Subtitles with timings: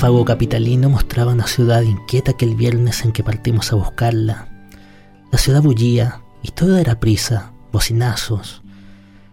[0.00, 4.48] ráfago capitalino mostraba una ciudad inquieta aquel viernes en que partimos a buscarla.
[5.30, 8.62] La ciudad bullía y todo era prisa, bocinazos.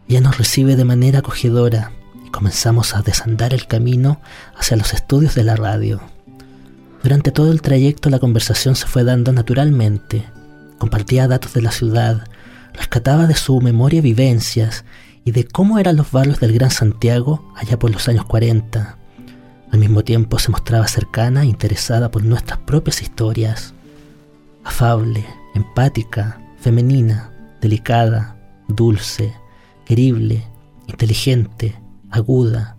[0.10, 1.94] Ella nos recibe de manera acogedora
[2.26, 4.20] y comenzamos a desandar el camino
[4.58, 6.02] hacia los estudios de la radio.
[7.02, 10.26] Durante todo el trayecto la conversación se fue dando naturalmente.
[10.80, 12.28] Compartía datos de la ciudad,
[12.74, 14.84] rescataba de su memoria vivencias
[15.24, 18.98] y de cómo eran los barrios del Gran Santiago allá por los años 40.
[19.72, 23.74] Al mismo tiempo se mostraba cercana e interesada por nuestras propias historias.
[24.64, 25.26] Afable,
[25.56, 27.32] empática, femenina,
[27.62, 29.34] delicada, dulce,
[29.86, 30.44] querible,
[30.88, 31.76] inteligente,
[32.10, 32.78] aguda,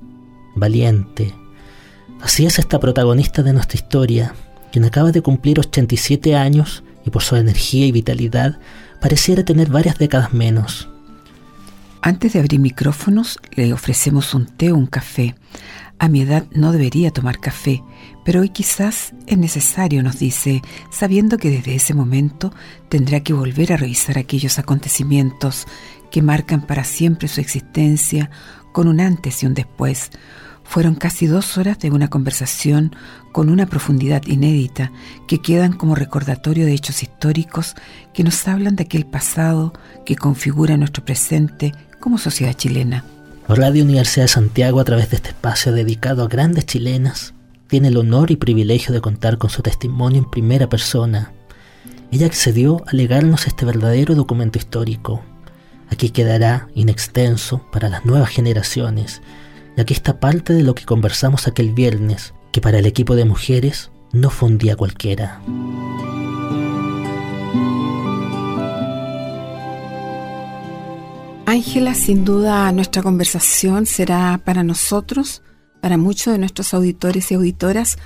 [0.55, 1.35] valiente.
[2.21, 4.35] Así es esta protagonista de nuestra historia,
[4.73, 8.59] quien acaba de cumplir 87 años y por su energía y vitalidad
[9.01, 10.89] pareciera tener varias décadas menos.
[12.01, 15.35] Antes de abrir micrófonos, le ofrecemos un té o un café.
[16.01, 17.83] A mi edad no debería tomar café,
[18.25, 22.53] pero hoy quizás es necesario, nos dice, sabiendo que desde ese momento
[22.89, 25.67] tendrá que volver a revisar aquellos acontecimientos
[26.13, 28.31] que marcan para siempre su existencia
[28.73, 30.11] con un antes y un después.
[30.63, 32.95] Fueron casi dos horas de una conversación
[33.33, 34.93] con una profundidad inédita
[35.27, 37.75] que quedan como recordatorio de hechos históricos
[38.15, 39.73] que nos hablan de aquel pasado
[40.07, 43.05] que configura nuestro presente como sociedad chilena.
[43.49, 47.33] Radio Universidad de Santiago, a través de este espacio dedicado a grandes chilenas,
[47.67, 51.33] tiene el honor y privilegio de contar con su testimonio en primera persona.
[52.13, 55.23] Ella accedió a legarnos este verdadero documento histórico.
[55.91, 59.23] Aquí quedará inextenso para las nuevas generaciones,
[59.79, 63.25] y aquí está parte de lo que conversamos aquel viernes, que para el equipo de
[63.25, 65.41] mujeres no fue un día cualquiera.
[71.49, 75.41] Ángela, sin duda nuestra conversación será para nosotros,
[75.81, 77.97] para muchos de nuestros auditores y auditoras,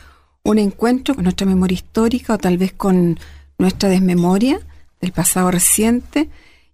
[0.45, 3.19] un encuentro con nuestra memoria histórica o tal vez con
[3.59, 4.61] nuestra desmemoria
[5.01, 6.29] del pasado reciente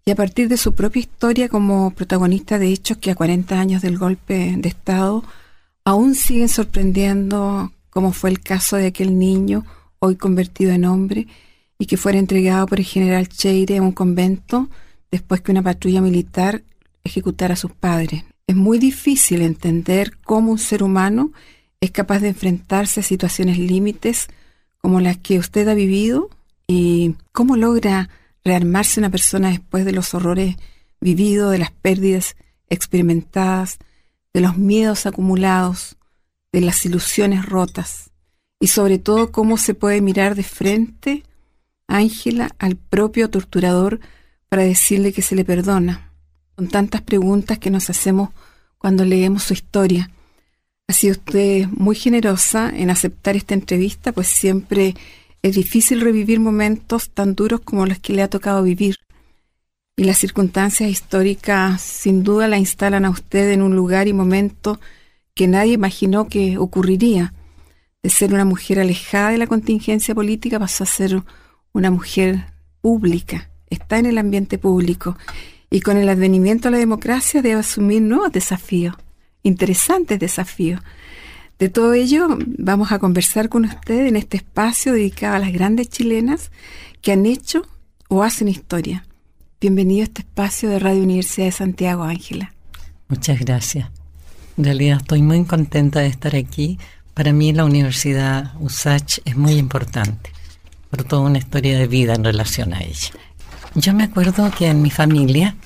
[0.04, 3.80] y a partir de su propia historia como protagonista de hechos que a 40 años
[3.80, 5.24] del golpe de Estado
[5.86, 9.64] aún siguen sorprendiendo, como fue el caso de aquel niño
[10.00, 11.28] hoy convertido en hombre
[11.78, 14.68] y que fuera entregado por el general Cheire a un convento
[15.10, 16.62] después que una patrulla militar
[17.04, 18.24] ejecutara a sus padres.
[18.46, 21.32] Es muy difícil entender cómo un ser humano
[21.80, 24.28] es capaz de enfrentarse a situaciones límites
[24.78, 26.30] como las que usted ha vivido
[26.66, 28.08] y cómo logra
[28.44, 30.56] rearmarse una persona después de los horrores
[31.00, 32.36] vividos, de las pérdidas
[32.68, 33.78] experimentadas,
[34.32, 35.96] de los miedos acumulados,
[36.52, 38.10] de las ilusiones rotas
[38.60, 41.22] y sobre todo cómo se puede mirar de frente,
[41.86, 44.00] Ángela, al propio torturador
[44.48, 46.10] para decirle que se le perdona,
[46.54, 48.30] con tantas preguntas que nos hacemos
[48.78, 50.10] cuando leemos su historia.
[50.88, 54.94] Ha sido usted muy generosa en aceptar esta entrevista, pues siempre
[55.42, 58.96] es difícil revivir momentos tan duros como los que le ha tocado vivir.
[59.96, 64.80] Y las circunstancias históricas sin duda la instalan a usted en un lugar y momento
[65.34, 67.34] que nadie imaginó que ocurriría.
[68.02, 71.22] De ser una mujer alejada de la contingencia política pasó a ser
[71.72, 72.46] una mujer
[72.80, 75.16] pública, está en el ambiente público
[75.70, 78.94] y con el advenimiento a la democracia debe asumir nuevos desafíos,
[79.42, 80.80] interesantes desafíos.
[81.58, 85.88] De todo ello vamos a conversar con usted en este espacio dedicado a las grandes
[85.88, 86.50] chilenas
[87.02, 87.66] que han hecho
[88.08, 89.04] o hacen historia.
[89.60, 92.54] Bienvenido a este espacio de Radio Universidad de Santiago, Ángela.
[93.08, 93.90] Muchas gracias.
[94.56, 96.78] En realidad estoy muy contenta de estar aquí.
[97.14, 100.30] Para mí la Universidad USACH es muy importante,
[100.90, 103.10] por toda una historia de vida en relación a ella.
[103.74, 105.56] Yo me acuerdo que en mi familia,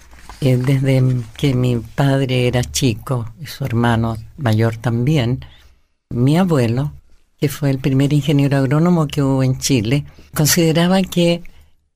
[0.40, 1.02] eh, desde
[1.36, 5.44] que mi padre era chico y su hermano mayor también,
[6.10, 6.92] mi abuelo,
[7.38, 10.04] que fue el primer ingeniero agrónomo que hubo en Chile,
[10.34, 11.42] consideraba que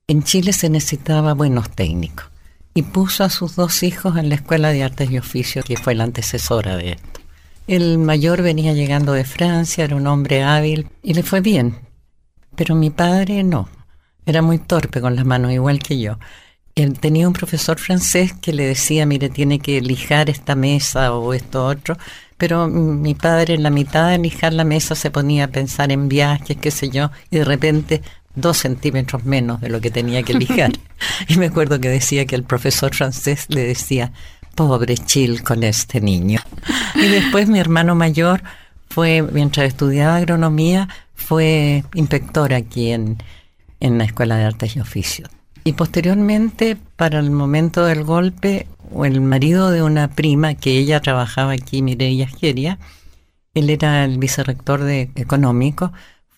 [0.07, 2.25] en Chile se necesitaba buenos técnicos
[2.73, 5.95] y puso a sus dos hijos en la Escuela de Artes y Oficios, que fue
[5.95, 7.21] la antecesora de esto.
[7.67, 11.75] El mayor venía llegando de Francia, era un hombre hábil y le fue bien,
[12.55, 13.67] pero mi padre no.
[14.27, 16.19] Era muy torpe con las manos, igual que yo.
[16.75, 21.33] Él tenía un profesor francés que le decía, mire, tiene que lijar esta mesa o
[21.33, 21.97] esto otro,
[22.37, 26.09] pero mi padre en la mitad de lijar la mesa se ponía a pensar en
[26.09, 28.01] viajes, qué sé yo, y de repente
[28.35, 30.71] dos centímetros menos de lo que tenía que lijar.
[31.29, 34.11] y me acuerdo que decía que el profesor francés le decía,
[34.55, 36.41] pobre chill con este niño.
[36.95, 38.43] y después mi hermano mayor
[38.89, 43.17] fue, mientras estudiaba agronomía, fue inspector aquí en,
[43.79, 45.29] en la Escuela de Artes y Oficios.
[45.63, 48.67] Y posteriormente, para el momento del golpe,
[49.03, 52.79] el marido de una prima, que ella trabajaba aquí, Mireia Geria,
[53.53, 55.91] Él era el vicerrector de económico,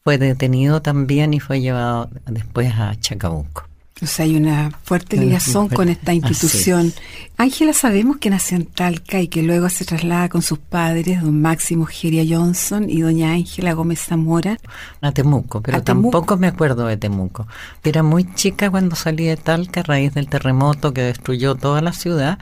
[0.03, 3.69] fue detenido también y fue llevado después a Chacabuco.
[4.01, 6.94] O sea, hay una fuerte ligación con esta institución.
[7.38, 11.42] Ángela, sabemos que nació en Talca y que luego se traslada con sus padres, don
[11.42, 14.57] Máximo Geria Johnson y doña Ángela Gómez Zamora.
[15.01, 17.48] A Temuco, pero tampoco me acuerdo de Temuco.
[17.84, 21.92] Era muy chica cuando salí de Talca a raíz del terremoto que destruyó toda la
[21.92, 22.40] ciudad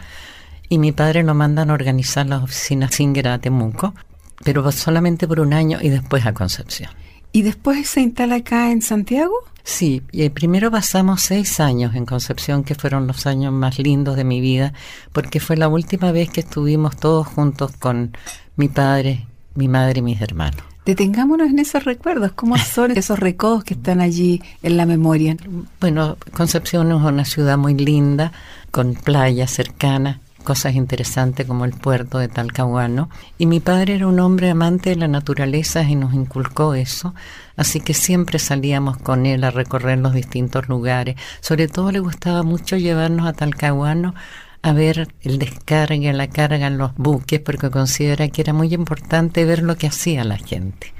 [0.69, 3.95] y mi padre lo mandan a organizar las oficinas Singer a Temuco,
[4.43, 6.91] pero solamente por un año y después a Concepción.
[7.37, 9.35] ¿Y después se instala acá en Santiago?
[9.63, 14.23] Sí, eh, primero pasamos seis años en Concepción, que fueron los años más lindos de
[14.23, 14.73] mi vida,
[15.13, 18.17] porque fue la última vez que estuvimos todos juntos con
[18.55, 20.63] mi padre, mi madre y mis hermanos.
[20.83, 22.31] Detengámonos en esos recuerdos.
[22.31, 25.37] ¿Cómo son esos recodos que están allí en la memoria?
[25.79, 28.31] Bueno, Concepción es una ciudad muy linda,
[28.71, 33.09] con playas cercanas, cosas interesantes como el puerto de Talcahuano.
[33.37, 37.13] Y mi padre era un hombre amante de la naturaleza y nos inculcó eso.
[37.57, 41.17] Así que siempre salíamos con él a recorrer los distintos lugares.
[41.41, 44.15] Sobre todo le gustaba mucho llevarnos a Talcahuano
[44.61, 49.43] a ver el descarga, la carga en los buques, porque considera que era muy importante
[49.43, 50.93] ver lo que hacía la gente.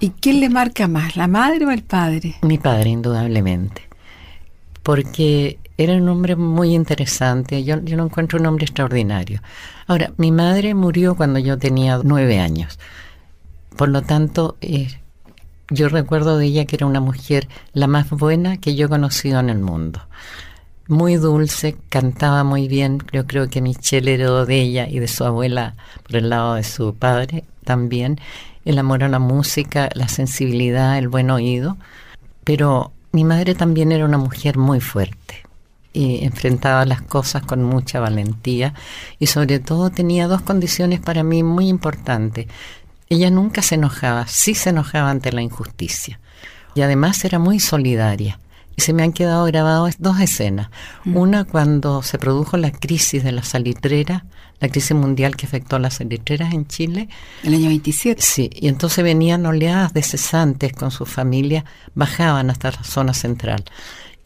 [0.00, 2.34] ¿Y quién le marca más, la madre o el padre?
[2.42, 3.88] Mi padre, indudablemente.
[4.82, 9.42] Porque era un hombre muy interesante, yo, yo lo encuentro un hombre extraordinario.
[9.86, 12.78] Ahora, mi madre murió cuando yo tenía nueve años,
[13.76, 14.88] por lo tanto, eh,
[15.68, 19.38] yo recuerdo de ella que era una mujer la más buena que yo he conocido
[19.40, 20.00] en el mundo.
[20.88, 25.24] Muy dulce, cantaba muy bien, yo creo que Michelle heredó de ella y de su
[25.24, 25.74] abuela
[26.04, 28.18] por el lado de su padre también,
[28.64, 31.76] el amor a la música, la sensibilidad, el buen oído,
[32.44, 35.45] pero mi madre también era una mujer muy fuerte
[35.96, 38.74] y enfrentaba las cosas con mucha valentía
[39.18, 42.46] y sobre todo tenía dos condiciones para mí muy importantes.
[43.08, 46.20] Ella nunca se enojaba, sí se enojaba ante la injusticia
[46.74, 48.38] y además era muy solidaria.
[48.78, 50.68] Y se me han quedado grabadas dos escenas.
[51.04, 51.16] Mm.
[51.16, 54.26] Una cuando se produjo la crisis de la salitrera,
[54.60, 57.08] la crisis mundial que afectó a las salitreras en Chile.
[57.42, 58.20] El año 27.
[58.20, 61.64] Sí, y entonces venían oleadas de cesantes con su familia,
[61.94, 63.64] bajaban hasta la zona central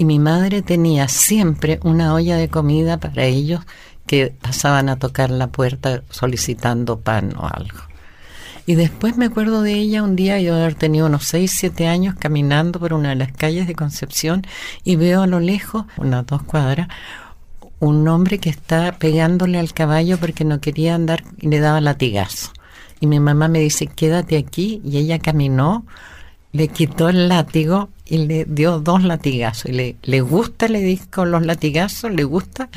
[0.01, 3.61] y mi madre tenía siempre una olla de comida para ellos
[4.07, 7.81] que pasaban a tocar la puerta solicitando pan o algo.
[8.65, 12.15] Y después me acuerdo de ella un día, yo haber tenido unos 6, 7 años
[12.19, 14.47] caminando por una de las calles de Concepción
[14.85, 16.89] y veo a lo lejos, unas dos cuadras,
[17.79, 22.53] un hombre que está pegándole al caballo porque no quería andar y le daba latigazo.
[23.01, 25.85] Y mi mamá me dice, quédate aquí, y ella caminó,
[26.53, 29.67] le quitó el látigo y le dio dos latigazos.
[29.67, 32.69] Y le, le gusta, le dijo los latigazos, le gusta.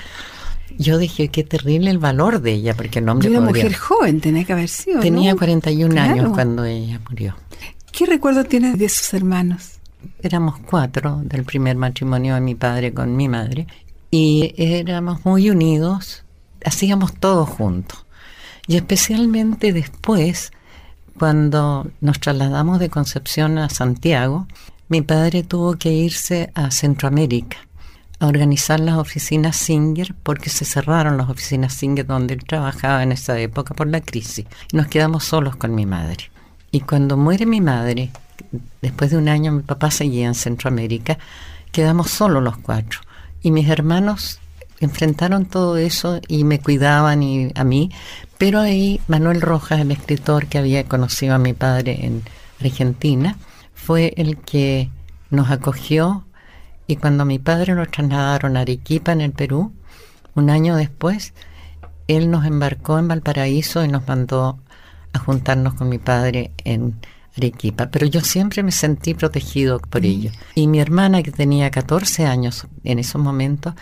[0.78, 3.30] Yo dije, qué terrible el valor de ella, porque el hombre...
[3.30, 5.02] una mujer joven, tenía que haber sido.
[5.02, 7.36] Tenía 41 años cuando ella murió.
[7.92, 9.74] ¿Qué recuerdo tienes de sus hermanos?
[10.22, 13.68] Éramos cuatro del primer matrimonio de mi padre con mi madre
[14.10, 16.24] y éramos muy unidos,
[16.66, 18.06] hacíamos todo juntos.
[18.68, 20.52] Y especialmente después,
[21.18, 24.48] cuando nos trasladamos de Concepción a Santiago,
[24.90, 27.58] mi padre tuvo que irse a Centroamérica
[28.20, 33.12] a organizar las oficinas Singer porque se cerraron las oficinas Singer donde él trabajaba en
[33.12, 34.46] esa época por la crisis.
[34.72, 36.32] Nos quedamos solos con mi madre.
[36.72, 38.12] Y cuando muere mi madre,
[38.82, 41.18] después de un año mi papá seguía en Centroamérica,
[41.72, 43.00] quedamos solos los cuatro.
[43.42, 44.40] Y mis hermanos
[44.86, 47.92] enfrentaron todo eso y me cuidaban y a mí,
[48.38, 52.24] pero ahí Manuel Rojas, el escritor que había conocido a mi padre en
[52.60, 53.38] Argentina,
[53.74, 54.90] fue el que
[55.30, 56.26] nos acogió
[56.88, 59.74] y cuando mi padre nos trasladaron a Arequipa en el Perú,
[60.36, 61.34] un año después,
[62.08, 64.60] él nos embarcó en Valparaíso y nos mandó
[65.14, 67.00] a juntarnos con mi padre en
[67.38, 67.90] Arequipa.
[67.90, 70.32] Pero yo siempre me sentí protegido por ello.
[70.56, 73.74] Y mi hermana, que tenía 14 años en esos momentos,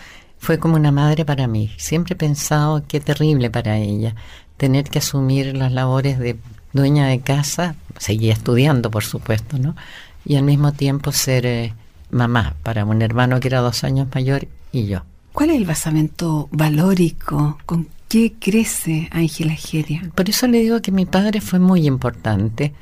[0.42, 1.70] fue como una madre para mí.
[1.76, 4.16] Siempre he pensado qué terrible para ella
[4.56, 6.36] tener que asumir las labores de
[6.72, 9.76] dueña de casa, seguía estudiando, por supuesto, ¿no?
[10.24, 11.74] Y al mismo tiempo ser eh,
[12.10, 15.04] mamá para un hermano que era dos años mayor y yo.
[15.32, 17.58] ¿Cuál es el basamento valórico?
[17.64, 20.10] ¿Con qué crece Ángela Geria?
[20.12, 22.72] Por eso le digo que mi padre fue muy importante.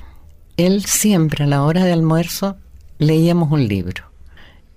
[0.57, 2.57] Él siempre a la hora de almuerzo
[2.99, 4.05] leíamos un libro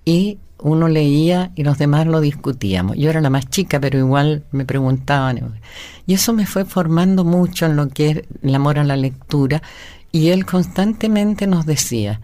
[0.04, 2.96] y uno leía y los demás lo discutíamos.
[2.96, 5.60] Yo era la más chica, pero igual me preguntaban.
[6.06, 9.62] Y eso me fue formando mucho en lo que es el amor a la lectura.
[10.10, 12.22] Y él constantemente nos decía,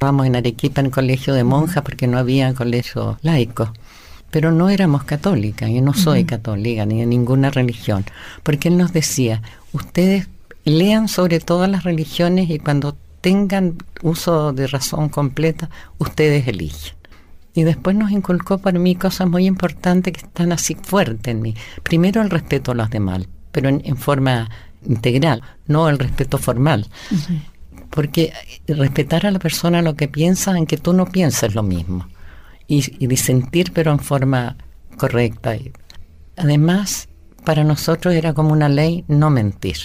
[0.00, 3.70] vamos en Arequipa en colegio de monjas porque no había colegio laico.
[4.30, 8.04] Pero no éramos católicas, yo no soy católica ni de ninguna religión,
[8.42, 10.26] porque él nos decía, ustedes
[10.64, 16.94] lean sobre todas las religiones y cuando tengan uso de razón completa, ustedes eligen.
[17.54, 21.54] Y después nos inculcó para mí cosas muy importantes que están así fuertes en mí.
[21.84, 24.50] Primero el respeto a los demás, pero en, forma
[24.84, 26.88] integral, no el respeto formal.
[27.90, 28.32] Porque
[28.66, 32.08] respetar a la persona lo que piensa, aunque tú no pienses lo mismo.
[32.66, 34.56] Y, y disentir, pero en forma
[34.96, 35.54] correcta.
[36.36, 37.08] Además,
[37.44, 39.76] para nosotros era como una ley no mentir.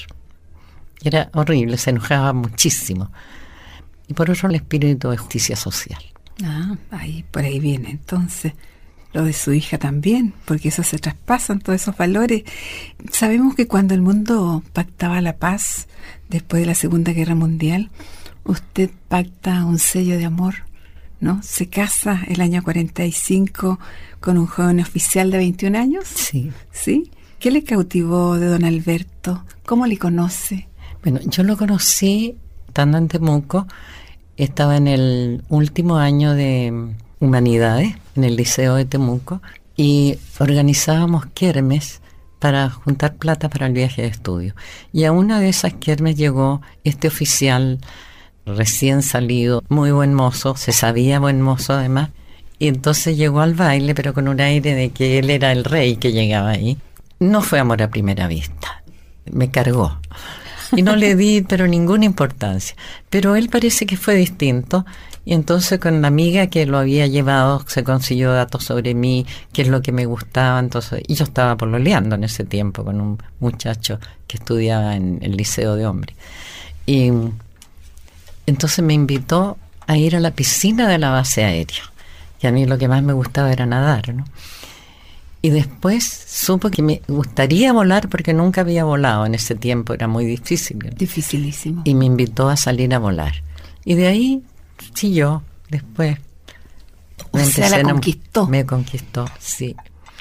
[1.04, 3.12] Era horrible, se enojaba muchísimo.
[4.08, 6.02] Y por otro el espíritu de justicia social.
[6.44, 8.54] Ah, ahí, por ahí viene entonces
[9.14, 12.44] lo de su hija también, porque eso se traspasan todos esos valores.
[13.12, 15.88] Sabemos que cuando el mundo pactaba la paz
[16.30, 17.90] después de la Segunda Guerra Mundial,
[18.44, 20.56] usted pacta un sello de amor,
[21.20, 21.42] ¿no?
[21.42, 23.80] Se casa el año 45
[24.20, 26.08] con un joven oficial de 21 años.
[26.08, 26.52] Sí.
[26.72, 27.12] ¿Sí?
[27.40, 29.44] ¿Qué le cautivó de don Alberto?
[29.66, 30.68] ¿Cómo le conoce?
[31.02, 32.36] Bueno, yo lo conocí
[32.68, 33.68] estando en Temuco,
[34.44, 39.42] estaba en el último año de Humanidades, en el Liceo de Temuco,
[39.76, 42.02] y organizábamos kermes
[42.40, 44.56] para juntar plata para el viaje de estudio.
[44.94, 47.80] Y a una de esas kermes llegó este oficial
[48.46, 52.10] recién salido, muy buen mozo, se sabía buen mozo además,
[52.58, 55.98] y entonces llegó al baile, pero con un aire de que él era el rey
[55.98, 56.78] que llegaba ahí.
[57.20, 58.84] No fue amor a primera vista,
[59.32, 60.00] me cargó
[60.76, 62.76] y no le di pero ninguna importancia.
[63.10, 64.86] Pero él parece que fue distinto
[65.26, 69.62] y entonces con la amiga que lo había llevado se consiguió datos sobre mí, qué
[69.62, 73.22] es lo que me gustaba, entonces y yo estaba pololeando en ese tiempo con un
[73.40, 76.16] muchacho que estudiaba en el liceo de hombres.
[76.86, 77.12] Y
[78.46, 81.84] entonces me invitó a ir a la piscina de la base aérea.
[82.42, 84.26] Y a mí lo que más me gustaba era nadar, ¿no?
[85.42, 90.08] Y después supo que me gustaría volar porque nunca había volado en ese tiempo, era
[90.08, 90.80] muy difícil.
[90.98, 91.82] Dificilísimo.
[91.86, 93.44] Y me invitó a salir a volar.
[93.86, 94.44] Y de ahí
[95.02, 96.18] yo después.
[97.32, 98.48] O sea, la conquistó.
[98.48, 99.76] Me conquistó, sí.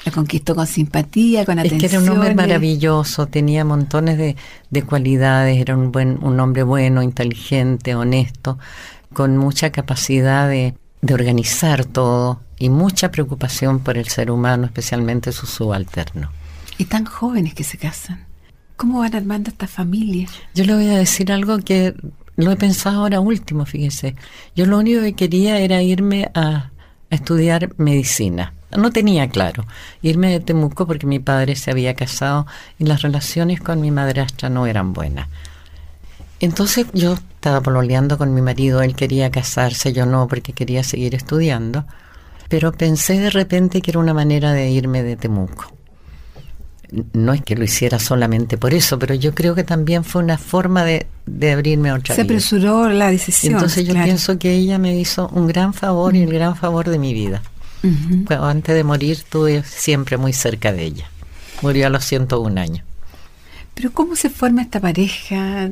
[0.05, 1.83] La conquistó con simpatía, con atención.
[1.83, 4.37] Es que era un hombre maravilloso, tenía montones de,
[4.69, 8.57] de cualidades, era un, buen, un hombre bueno, inteligente, honesto,
[9.11, 15.31] con mucha capacidad de, de organizar todo y mucha preocupación por el ser humano, especialmente
[15.31, 16.31] su subalterno.
[16.77, 18.25] Y tan jóvenes que se casan.
[18.75, 20.27] ¿Cómo van armando esta familia?
[20.53, 21.95] Yo le voy a decir algo que
[22.35, 24.15] lo he pensado ahora último, fíjese.
[24.55, 26.69] Yo lo único que quería era irme a,
[27.09, 28.53] a estudiar medicina.
[28.77, 29.65] No tenía claro
[30.01, 32.45] irme de Temuco porque mi padre se había casado
[32.77, 35.27] y las relaciones con mi madrastra no eran buenas.
[36.39, 41.15] Entonces yo estaba pololeando con mi marido, él quería casarse, yo no, porque quería seguir
[41.15, 41.85] estudiando,
[42.49, 45.71] pero pensé de repente que era una manera de irme de Temuco.
[47.13, 50.39] No es que lo hiciera solamente por eso, pero yo creo que también fue una
[50.39, 51.05] forma de,
[51.53, 53.53] abrirme a otra Se apresuró la decisión.
[53.53, 56.97] Entonces yo pienso que ella me hizo un gran favor y el gran favor de
[56.97, 57.43] mi vida.
[58.29, 61.09] Antes de morir estuve siempre muy cerca de ella.
[61.61, 62.83] Murió a los 101 años.
[63.75, 65.69] Pero ¿cómo se forma esta pareja?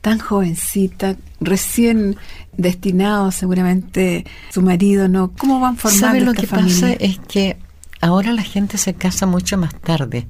[0.00, 2.16] Tan jovencita, recién
[2.56, 5.32] destinado seguramente su marido, ¿no?
[5.32, 6.74] ¿Cómo van formando ¿Sabe lo esta que familia?
[6.74, 6.92] pasa?
[6.92, 7.56] Es que
[8.00, 10.26] ahora la gente se casa mucho más tarde.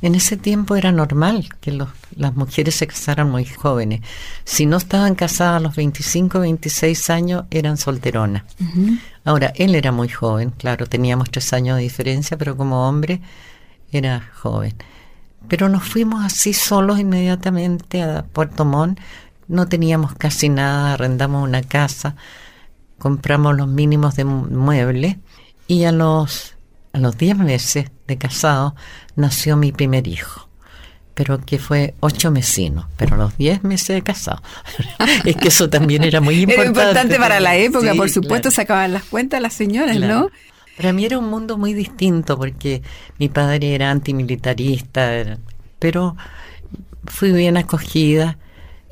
[0.00, 4.00] En ese tiempo era normal que los, las mujeres se casaran muy jóvenes.
[4.44, 8.44] Si no estaban casadas a los 25, 26 años, eran solteronas.
[9.24, 13.20] Ahora, él era muy joven, claro, teníamos tres años de diferencia, pero como hombre
[13.90, 14.74] era joven.
[15.46, 18.98] Pero nos fuimos así solos inmediatamente a Puerto Montt.
[19.46, 22.16] No teníamos casi nada, arrendamos una casa,
[22.98, 25.16] compramos los mínimos de muebles
[25.66, 26.54] y a los
[26.92, 28.74] a los 10 meses de casado
[29.14, 30.48] nació mi primer hijo
[31.18, 34.40] pero que fue ocho mesinos, pero los 10 meses de casado.
[35.24, 36.60] es que eso también era muy importante.
[36.60, 40.30] Era importante para la época, por supuesto, sacaban las cuentas las señoras, ¿no?
[40.78, 42.82] Para mí era un mundo muy distinto porque
[43.18, 45.36] mi padre era antimilitarista,
[45.80, 46.16] pero
[47.04, 48.38] fui bien acogida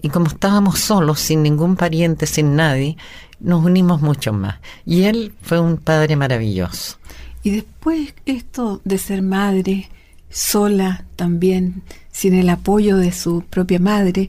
[0.03, 2.97] y como estábamos solos, sin ningún pariente, sin nadie,
[3.39, 4.57] nos unimos mucho más.
[4.85, 6.99] Y él fue un padre maravilloso.
[7.45, 9.89] Y después esto de ser madre,
[10.29, 14.29] sola también, sin el apoyo de su propia madre,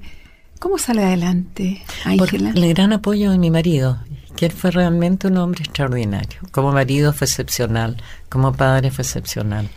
[0.59, 2.51] ¿cómo sale adelante, Ángela?
[2.51, 3.97] El gran apoyo de mi marido
[4.37, 6.39] que él fue realmente un hombre extraordinario.
[6.51, 9.69] Como marido fue excepcional, como padre fue excepcional.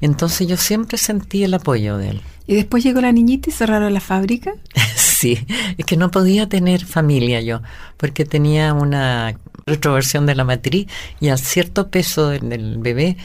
[0.00, 2.22] Entonces yo siempre sentí el apoyo de él.
[2.46, 4.52] ¿Y después llegó la niñita y cerraron la fábrica?
[4.96, 7.60] sí, es que no podía tener familia yo,
[7.98, 9.36] porque tenía una
[9.66, 10.86] retroversión de la matriz
[11.20, 13.18] y a cierto peso del bebé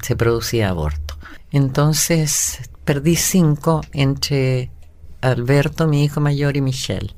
[0.00, 1.18] se producía aborto.
[1.52, 4.70] Entonces perdí cinco entre
[5.20, 7.14] Alberto, mi hijo mayor, y Michelle.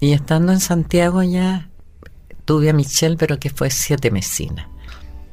[0.00, 1.69] Y estando en Santiago ya
[2.44, 4.66] tuve a Michelle, pero que fue siete mesinas.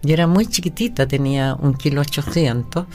[0.04, 2.86] Yo era muy chiquitita, tenía un kilo ochocientos,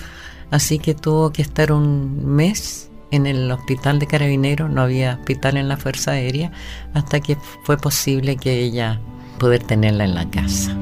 [0.51, 5.57] así que tuvo que estar un mes en el hospital de carabineros, no había hospital
[5.59, 6.51] en la Fuerza Aérea,
[6.95, 9.01] hasta que fue posible que ella
[9.39, 10.77] poder tenerla en la casa.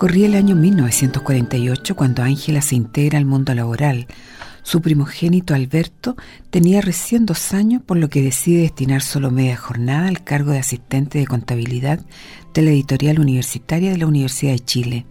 [0.00, 4.06] Corría el año 1948 cuando Ángela se integra al mundo laboral.
[4.62, 6.16] Su primogénito Alberto
[6.50, 10.58] tenía recién dos años, por lo que decide destinar solo media jornada al cargo de
[10.58, 12.00] asistente de contabilidad
[12.54, 15.06] de la editorial universitaria de la Universidad de Chile,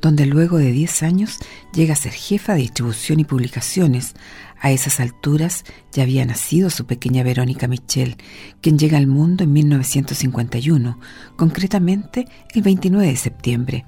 [0.00, 1.38] donde luego de 10 años
[1.72, 4.14] llega a ser jefa de distribución y publicaciones.
[4.64, 8.16] A esas alturas ya había nacido su pequeña Verónica Michel,
[8.60, 11.00] quien llega al mundo en 1951,
[11.34, 13.86] concretamente el 29 de septiembre.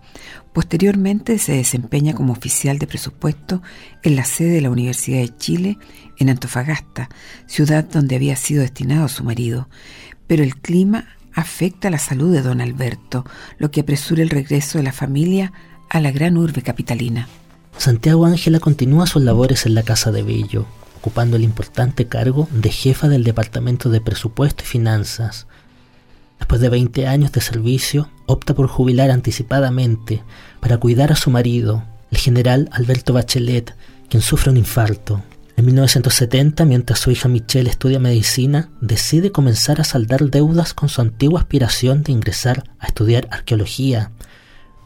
[0.52, 3.62] Posteriormente se desempeña como oficial de presupuesto
[4.02, 5.78] en la sede de la Universidad de Chile
[6.18, 7.08] en Antofagasta,
[7.46, 9.68] ciudad donde había sido destinado su marido.
[10.26, 13.24] Pero el clima afecta la salud de don Alberto,
[13.58, 15.52] lo que apresura el regreso de la familia
[15.88, 17.28] a la gran urbe capitalina.
[17.78, 20.66] Santiago Ángela continúa sus labores en la Casa de Bello,
[20.98, 25.46] ocupando el importante cargo de jefa del Departamento de Presupuesto y Finanzas.
[26.38, 30.22] Después de 20 años de servicio, opta por jubilar anticipadamente
[30.60, 33.74] para cuidar a su marido, el general Alberto Bachelet,
[34.08, 35.22] quien sufre un infarto.
[35.56, 41.00] En 1970, mientras su hija Michelle estudia medicina, decide comenzar a saldar deudas con su
[41.00, 44.10] antigua aspiración de ingresar a estudiar arqueología.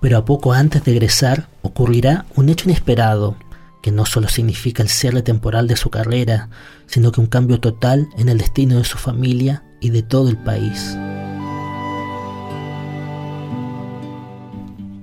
[0.01, 3.37] Pero a poco antes de egresar ocurrirá un hecho inesperado,
[3.83, 6.49] que no solo significa el cierre temporal de su carrera,
[6.87, 10.37] sino que un cambio total en el destino de su familia y de todo el
[10.37, 10.97] país.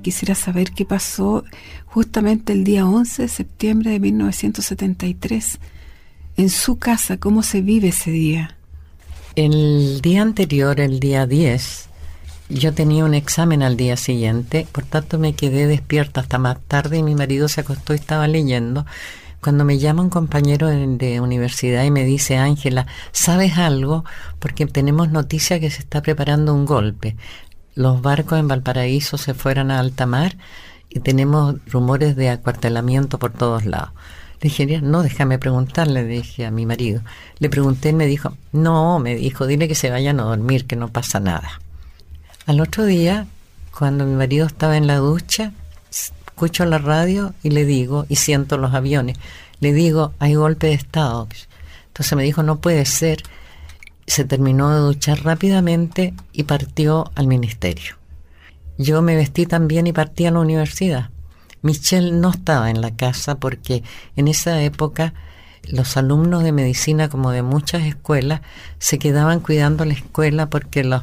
[0.01, 1.43] Quisiera saber qué pasó
[1.85, 5.59] justamente el día 11 de septiembre de 1973
[6.37, 8.57] en su casa, cómo se vive ese día.
[9.35, 11.89] El día anterior, el día 10,
[12.50, 16.98] yo tenía un examen al día siguiente, por tanto me quedé despierta hasta más tarde
[16.98, 18.86] y mi marido se acostó y estaba leyendo.
[19.42, 24.03] Cuando me llama un compañero de, de universidad y me dice, Ángela, ¿sabes algo?
[24.40, 27.16] Porque tenemos noticia que se está preparando un golpe
[27.75, 30.38] los barcos en Valparaíso se fueran a alta mar
[30.90, 33.92] y tenemos rumores de acuartelamiento por todos lados.
[34.42, 37.01] Le dije, no, déjame preguntarle, dije a mi marido.
[37.40, 40.75] Le pregunté, y me dijo, no, me dijo, dile que se vayan a dormir, que
[40.75, 41.62] no pasa nada.
[42.46, 43.27] Al otro día,
[43.77, 45.51] cuando mi marido estaba en la ducha,
[45.90, 49.18] escucho la radio y le digo, y siento los aviones,
[49.60, 51.27] le digo, hay golpe de Estado.
[51.88, 53.24] Entonces me dijo, no puede ser
[54.08, 57.96] se terminó de duchar rápidamente y partió al ministerio.
[58.77, 61.10] Yo me vestí también y partí a la universidad.
[61.62, 63.84] Michelle no estaba en la casa porque
[64.16, 65.14] en esa época
[65.64, 68.42] los alumnos de medicina, como de muchas escuelas,
[68.77, 71.01] se quedaban cuidando la escuela porque los,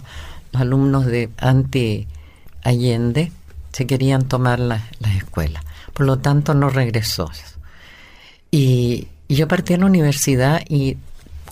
[0.52, 2.06] alumnos de anti
[2.62, 3.32] Allende
[3.72, 4.82] se querían tomar las
[5.16, 5.64] escuelas.
[5.92, 7.30] Por lo tanto, no regresó.
[8.50, 10.96] Y, y yo partí a la universidad y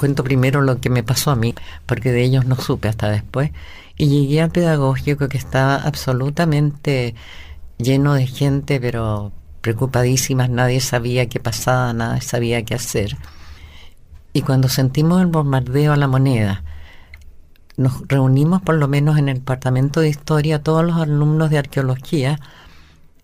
[0.01, 1.55] cuento primero lo que me pasó a mí,
[1.87, 3.51] porque de ellos no supe hasta después,
[3.97, 7.15] y llegué al pedagógico que estaba absolutamente
[7.77, 13.19] lleno de gente, pero preocupadísimas, nadie sabía qué pasaba, nadie sabía qué hacer.
[14.33, 16.63] Y cuando sentimos el bombardeo a la moneda,
[17.81, 22.39] nos reunimos por lo menos en el departamento de historia, todos los alumnos de arqueología,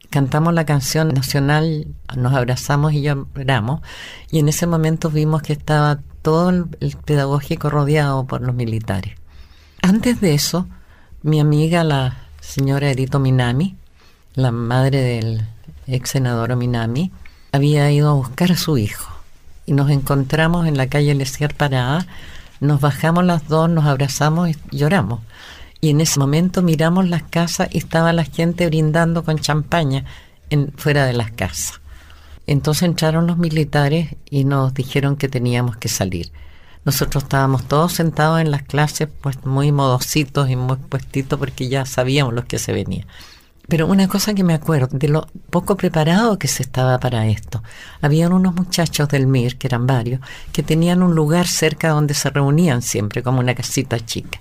[0.09, 3.83] cantamos la canción nacional, nos abrazamos y lloramos,
[4.31, 9.19] y en ese momento vimos que estaba todo el, pedagógico rodeado por los militares.
[9.83, 10.66] Antes de eso,
[11.23, 13.77] mi amiga, la señora Edito Minami,
[14.35, 15.47] la madre del
[15.87, 17.12] ex senador Minami,
[17.53, 19.12] había ido a buscar a su hijo.
[19.66, 22.07] Y nos encontramos en la calle Lesier Pará,
[22.61, 25.21] nos bajamos las dos, nos abrazamos y lloramos.
[25.81, 30.05] Y en ese momento miramos las casas y estaba la gente brindando con champaña
[30.51, 31.81] en, fuera de las casas.
[32.47, 36.31] Entonces entraron los militares y nos dijeron que teníamos que salir.
[36.85, 41.85] Nosotros estábamos todos sentados en las clases, pues muy modositos y muy puestitos porque ya
[41.85, 43.07] sabíamos lo que se venía.
[43.69, 47.63] Pero una cosa que me acuerdo de lo poco preparado que se estaba para esto.
[48.01, 50.21] Habían unos muchachos del MIR, que eran varios,
[50.53, 54.39] que tenían un lugar cerca donde se reunían siempre, como una casita chica.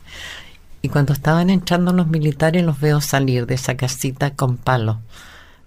[0.82, 4.98] Y cuando estaban entrando los militares los veo salir de esa casita con palos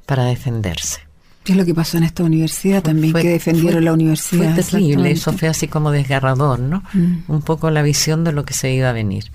[0.06, 1.08] para defenderse
[1.52, 4.54] es lo que pasó en esta universidad también, que defendieron la universidad.
[4.54, 6.82] Fue terrible, eso fue así como desgarrador, ¿no?
[6.92, 7.22] Mm.
[7.28, 9.30] Un poco la visión de lo que se iba a venir.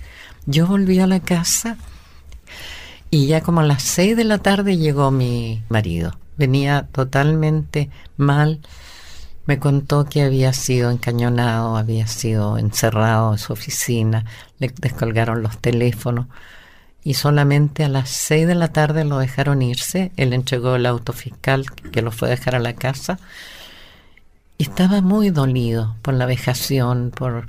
[0.46, 1.78] Yo volví a la casa
[3.14, 6.18] Y ya como a las seis de la tarde llegó mi marido.
[6.36, 8.60] Venía totalmente mal.
[9.46, 14.26] Me contó que había sido encañonado, había sido encerrado en su oficina,
[14.58, 16.26] le descolgaron los teléfonos
[17.04, 20.12] y solamente a las seis de la tarde lo dejaron irse.
[20.18, 23.20] Él entregó el auto fiscal que lo fue a dejar a la casa
[24.58, 27.46] estaba muy dolido por la vejación, por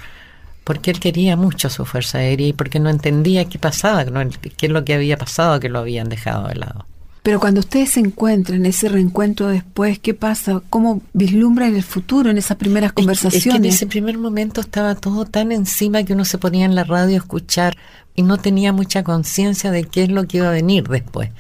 [0.65, 4.73] porque él quería mucho su fuerza aérea y porque no entendía qué pasaba, qué es
[4.73, 6.87] lo que había pasado, que lo habían dejado de lado.
[7.23, 10.61] Pero cuando ustedes se encuentran, ese reencuentro después, ¿qué pasa?
[10.69, 13.47] ¿Cómo vislumbra en el futuro, en esas primeras conversaciones?
[13.47, 16.75] Es que, en ese primer momento estaba todo tan encima que uno se ponía en
[16.75, 17.79] la radio a escuchar
[18.15, 21.31] y no tenía mucha conciencia de qué es lo que iba a venir después.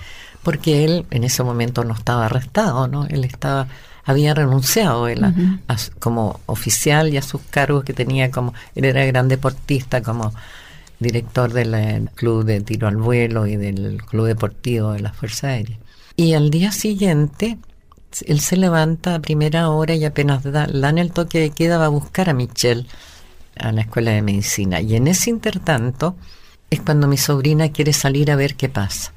[0.42, 3.04] Porque él en ese momento no estaba arrestado, ¿no?
[3.04, 3.68] Él estaba
[4.04, 5.24] había renunciado él
[5.98, 10.32] como oficial y a sus cargos que tenía como, él era gran deportista como
[10.98, 15.48] director del eh, club de tiro al vuelo y del club deportivo de la Fuerza
[15.48, 15.78] Aérea.
[16.16, 17.58] Y al día siguiente,
[18.26, 21.86] él se levanta a primera hora y apenas da, dan el toque de queda va
[21.86, 22.86] a buscar a Michelle
[23.56, 24.80] a la escuela de medicina.
[24.80, 26.16] Y en ese intertanto
[26.70, 29.13] es cuando mi sobrina quiere salir a ver qué pasa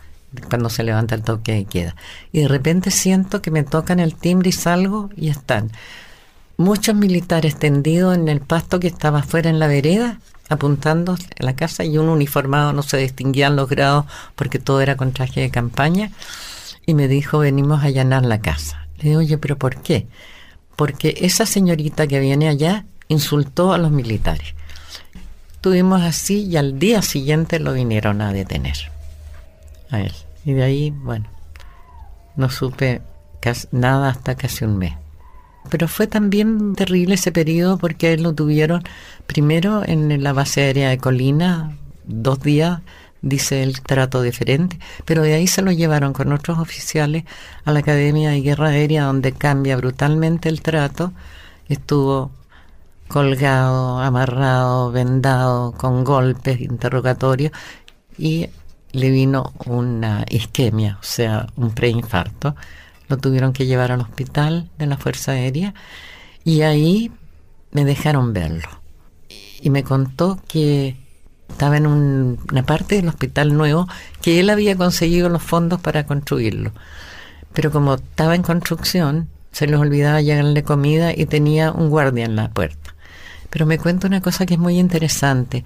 [0.50, 1.96] cuando se levanta el toque de queda.
[2.32, 5.72] Y de repente siento que me tocan el timbre y salgo y están
[6.58, 11.56] muchos militares tendidos en el pasto que estaba afuera en la vereda, apuntando a la
[11.56, 15.50] casa y un uniformado, no se distinguían los grados porque todo era con traje de
[15.50, 16.12] campaña.
[16.86, 18.88] Y me dijo, venimos a allanar la casa.
[18.98, 20.08] Le digo, oye, pero ¿por qué?
[20.76, 24.54] Porque esa señorita que viene allá insultó a los militares.
[25.60, 28.97] Tuvimos así y al día siguiente lo vinieron a detener
[29.90, 30.14] a él.
[30.46, 31.28] Y de ahí, bueno,
[32.36, 33.02] no supe
[33.72, 34.94] nada hasta casi un mes.
[35.70, 38.84] Pero fue también terrible ese periodo porque lo tuvieron
[39.26, 42.80] primero en la base aérea de Colina, dos días,
[43.22, 47.26] dice el trato diferente, pero de ahí se lo llevaron con otros oficiales
[47.66, 51.12] a la Academia de Guerra Aérea donde cambia brutalmente el trato.
[51.68, 52.32] Estuvo
[53.10, 57.52] colgado, amarrado, vendado, con golpes, interrogatorios
[58.18, 58.50] y
[58.98, 62.56] le vino una isquemia, o sea, un preinfarto.
[63.08, 65.74] Lo tuvieron que llevar al hospital de la Fuerza Aérea
[66.44, 67.12] y ahí
[67.72, 68.68] me dejaron verlo.
[69.62, 70.98] Y me contó que
[71.48, 73.88] estaba en una parte del hospital nuevo
[74.22, 76.72] que él había conseguido los fondos para construirlo.
[77.54, 82.36] Pero como estaba en construcción, se les olvidaba llegarle comida y tenía un guardia en
[82.36, 82.96] la puerta.
[83.50, 85.64] Pero me cuenta una cosa que es muy interesante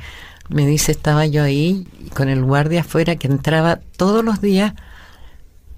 [0.51, 4.73] me dice, estaba yo ahí con el guardia afuera que entraba todos los días,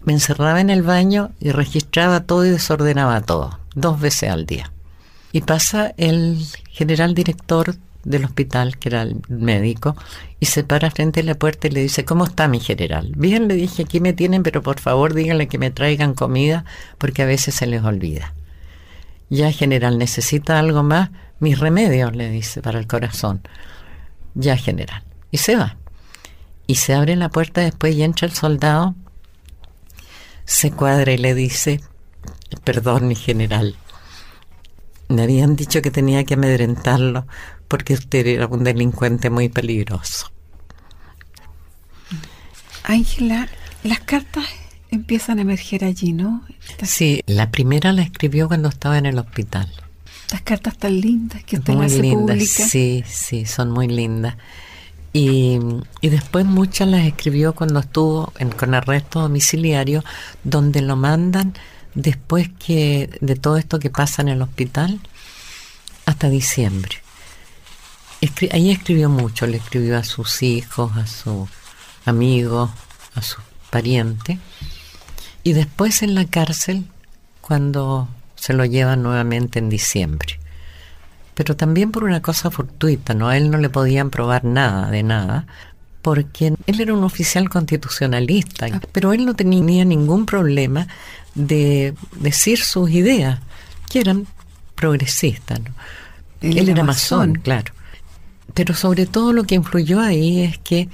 [0.03, 4.71] me encerraba en el baño y registraba todo y desordenaba todo, dos veces al día.
[5.31, 9.95] Y pasa el general director del hospital, que era el médico,
[10.39, 13.13] y se para frente a la puerta y le dice, ¿cómo está mi general?
[13.15, 16.65] Bien, le dije, aquí me tienen, pero por favor díganle que me traigan comida,
[16.97, 18.33] porque a veces se les olvida.
[19.29, 21.11] Ya, general, ¿necesita algo más?
[21.39, 23.41] Mis remedios, le dice, para el corazón
[24.35, 25.03] ya general.
[25.31, 25.77] Y se va.
[26.67, 28.95] Y se abre la puerta después y entra el soldado,
[30.45, 31.81] se cuadra y le dice,
[32.63, 33.75] perdón mi general,
[35.09, 37.27] me habían dicho que tenía que amedrentarlo
[37.67, 40.31] porque usted era un delincuente muy peligroso.
[42.83, 43.47] Ángela,
[43.83, 44.45] las cartas
[44.91, 46.45] empiezan a emerger allí, ¿no?
[46.83, 49.69] Sí, la primera la escribió cuando estaba en el hospital.
[50.31, 54.35] Las cartas tan lindas que usted muy hace lindas, Sí, sí, son muy lindas.
[55.11, 55.59] Y,
[56.01, 60.03] y, después muchas las escribió cuando estuvo en, con arresto domiciliario,
[60.43, 61.53] donde lo mandan
[61.93, 64.99] después que de todo esto que pasa en el hospital
[66.05, 66.97] hasta diciembre.
[68.51, 71.49] ahí escribió mucho, le escribió a sus hijos, a sus
[72.05, 72.69] amigos,
[73.15, 74.39] a sus parientes.
[75.43, 76.85] Y después en la cárcel,
[77.41, 78.07] cuando
[78.43, 80.37] se lo llevan nuevamente en diciembre.
[81.33, 83.29] Pero también por una cosa fortuita, ¿no?
[83.29, 85.47] A él no le podían probar nada de nada,
[86.01, 88.81] porque él era un oficial constitucionalista, ah.
[88.91, 90.89] pero él no tenía ningún problema
[91.35, 93.39] de decir sus ideas,
[93.89, 94.27] que eran
[94.75, 95.71] progresistas, ¿no?
[96.41, 97.71] Él, era masón, claro.
[98.53, 100.89] Pero sobre todo lo que influyó ahí es que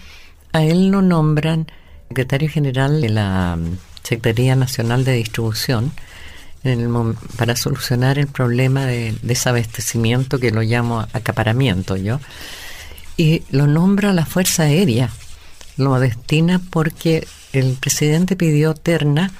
[0.53, 1.65] a él lo nombran
[2.09, 3.57] secretario general de la
[4.03, 5.91] Secretaría Nacional de Distribución,
[7.37, 12.19] para solucionar el problema de desabastecimiento que lo llamo acaparamiento yo
[13.15, 15.09] y lo nombra la Fuerza Aérea
[15.79, 19.31] lo destina porque el presidente pidió terna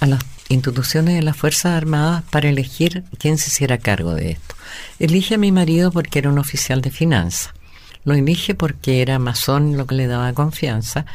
[0.00, 4.54] a las instituciones de las Fuerzas Armadas para elegir quién se hiciera cargo de esto.
[4.98, 7.52] Elige a mi marido porque era un oficial de finanzas.
[8.04, 11.06] Lo elige porque era masón, lo que le daba confianza,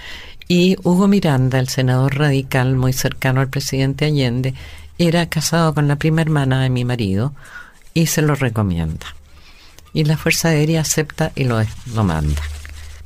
[0.50, 4.54] Y Hugo Miranda, el senador radical muy cercano al presidente Allende,
[4.98, 7.34] era casado con la prima hermana de mi marido
[7.94, 9.08] y se lo recomienda.
[9.94, 11.62] Y la Fuerza Aérea acepta y lo,
[11.94, 12.42] lo manda.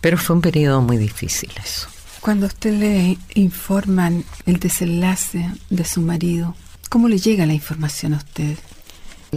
[0.01, 1.87] Pero fue un periodo muy difícil eso.
[2.21, 6.55] Cuando usted le informan el desenlace de su marido,
[6.89, 8.57] ¿cómo le llega la información a usted?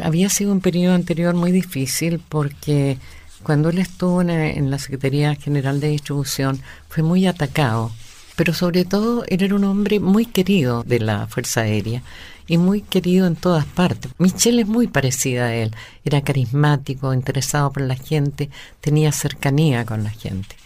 [0.03, 2.99] Había sido un periodo anterior muy difícil porque
[3.43, 7.93] cuando él estuvo en, la Secretaría General de Distribución fue muy atacado,
[8.37, 12.03] pero sobre todo él era un hombre muy querido de la Fuerza Aérea
[12.47, 14.13] y muy querido en todas partes.
[14.19, 20.05] Michelle es muy parecida a él, era carismático, interesado por la gente, tenía cercanía con
[20.05, 20.57] la gente.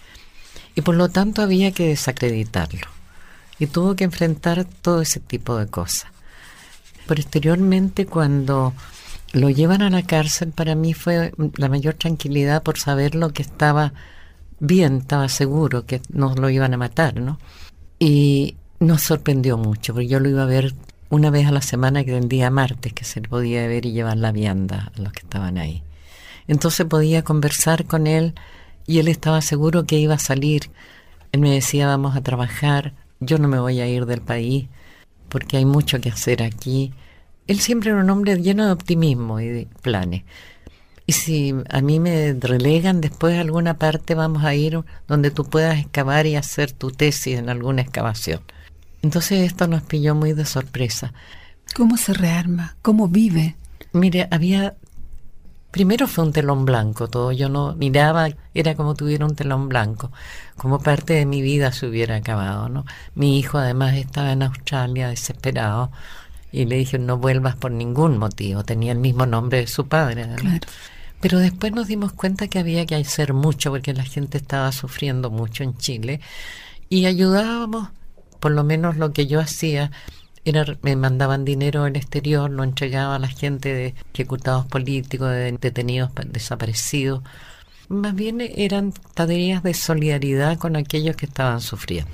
[0.74, 2.86] Y por lo tanto había que desacreditarlo.
[3.58, 6.06] Y tuvo que enfrentar todo ese tipo de cosas.
[7.06, 8.74] Posteriormente, cuando
[9.32, 13.42] lo llevan a la cárcel, para mí fue la mayor tranquilidad por saber lo que
[13.42, 13.92] estaba
[14.60, 17.38] bien, estaba seguro que no lo iban a matar, ¿no?
[17.98, 20.74] Y nos sorprendió mucho, porque yo lo iba a ver
[21.10, 23.92] una vez a la semana, que era el día martes, que se podía ver y
[23.92, 25.82] llevar la vianda a los que estaban ahí.
[26.46, 28.34] Entonces podía conversar con él
[28.86, 30.70] y él estaba seguro que iba a salir.
[31.32, 34.68] Él me decía, vamos a trabajar, yo no me voy a ir del país
[35.28, 36.92] porque hay mucho que hacer aquí.
[37.46, 40.24] Él siempre era un hombre lleno de optimismo y de planes.
[41.06, 45.44] Y si a mí me relegan después a alguna parte, vamos a ir donde tú
[45.44, 48.40] puedas excavar y hacer tu tesis en alguna excavación.
[49.02, 51.12] Entonces esto nos pilló muy de sorpresa.
[51.74, 52.76] ¿Cómo se rearma?
[52.82, 53.56] ¿Cómo vive?
[53.92, 54.74] Mire, había...
[55.70, 60.10] Primero fue un telón blanco todo, yo no miraba, era como tuviera un telón blanco,
[60.56, 62.86] como parte de mi vida se hubiera acabado, ¿no?
[63.14, 65.92] Mi hijo además estaba en Australia desesperado
[66.52, 70.26] y le dije no vuelvas por ningún motivo, tenía el mismo nombre de su padre.
[70.36, 70.66] Claro.
[71.20, 75.30] Pero después nos dimos cuenta que había que hacer mucho porque la gente estaba sufriendo
[75.30, 76.20] mucho en Chile
[76.88, 77.90] y ayudábamos
[78.40, 79.90] por lo menos lo que yo hacía
[80.44, 85.52] era me mandaban dinero en exterior, lo entregaba a la gente de ejecutados políticos, de
[85.52, 87.22] detenidos desaparecidos.
[87.88, 92.10] Más bien eran tareas de solidaridad con aquellos que estaban sufriendo.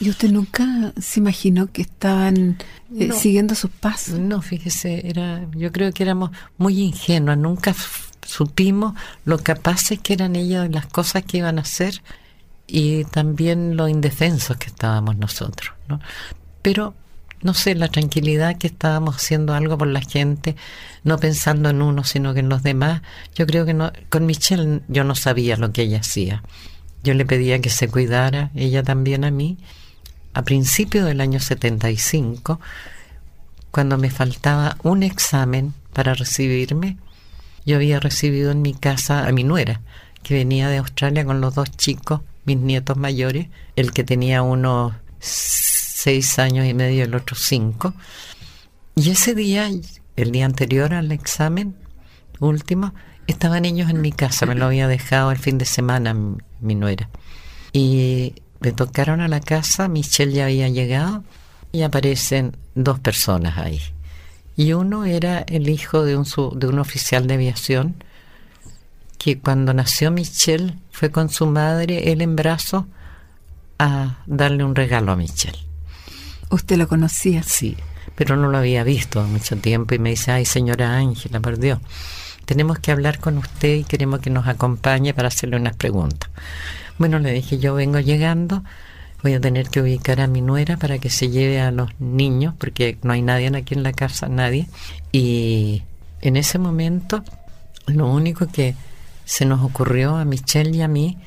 [0.00, 2.58] ¿Y usted nunca se imaginó que estaban
[2.96, 4.18] eh, siguiendo sus pasos?
[4.18, 7.74] No, fíjese, era, yo creo que éramos muy ingenuas, nunca
[8.24, 12.00] supimos lo capaces que eran ellos de las cosas que iban a hacer
[12.68, 16.00] y también lo indefensos que estábamos nosotros, ¿no?
[16.62, 16.94] Pero
[17.40, 20.56] no sé, la tranquilidad que estábamos haciendo algo por la gente,
[21.04, 23.02] no pensando en uno, sino que en los demás.
[23.34, 26.42] Yo creo que no, con Michelle yo no sabía lo que ella hacía.
[27.04, 29.56] Yo le pedía que se cuidara, ella también a mí.
[30.34, 32.60] A principio del año 75,
[33.70, 36.96] cuando me faltaba un examen para recibirme,
[37.64, 39.80] yo había recibido en mi casa a mi nuera,
[40.22, 44.94] que venía de Australia con los dos chicos mis nietos mayores, el que tenía unos
[45.20, 47.92] seis años y medio, el otro cinco.
[48.96, 49.70] Y ese día,
[50.16, 51.76] el día anterior al examen
[52.40, 52.94] último,
[53.26, 56.16] estaban ellos en mi casa, me lo había dejado el fin de semana
[56.60, 57.10] mi, nuera.
[57.74, 61.24] Y me tocaron a la casa, Michelle ya había llegado
[61.70, 63.80] y aparecen dos personas ahí.
[64.56, 66.24] Y uno era el hijo de un,
[66.58, 68.02] de un oficial de aviación
[69.18, 72.84] que cuando nació Michelle fue con su madre, él en brazos,
[73.78, 75.58] a darle un regalo a Michelle.
[76.50, 77.42] ¿Usted lo conocía?
[77.42, 77.76] Sí,
[78.14, 81.80] pero no lo había visto mucho tiempo y me dice, ay señora Ángela, perdió.
[82.46, 86.30] Tenemos que hablar con usted y queremos que nos acompañe para hacerle unas preguntas.
[86.96, 88.64] Bueno, le dije, yo vengo llegando,
[89.22, 92.54] voy a tener que ubicar a mi nuera para que se lleve a los niños,
[92.58, 94.66] porque no hay nadie aquí en la casa, nadie.
[95.12, 95.82] Y
[96.22, 97.22] en ese momento,
[97.86, 98.74] lo único que
[99.28, 101.18] se nos ocurrió a Michelle y a mí,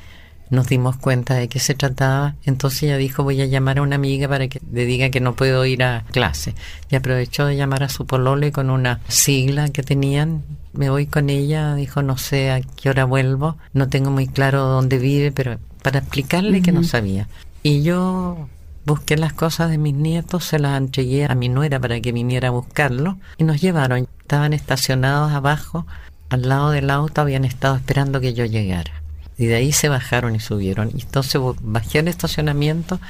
[0.50, 3.94] nos dimos cuenta de qué se trataba, entonces ella dijo voy a llamar a una
[3.94, 6.56] amiga para que le diga que no puedo ir a clase.
[6.90, 10.42] Y aprovechó de llamar a su polole con una sigla que tenían.
[10.72, 14.64] Me voy con ella, dijo no sé a qué hora vuelvo, no tengo muy claro
[14.64, 17.28] dónde vive, pero para explicarle que no sabía.
[17.62, 18.48] Y yo
[18.84, 22.48] busqué las cosas de mis nietos, se las entregué a mi nuera para que viniera
[22.48, 24.08] a buscarlo y nos llevaron.
[24.20, 25.86] Estaban estacionados abajo
[26.32, 29.02] al lado del auto habían estado esperando que yo llegara.
[29.36, 30.90] Y de ahí se bajaron y subieron.
[30.96, 33.00] Y entonces bajé al estacionamiento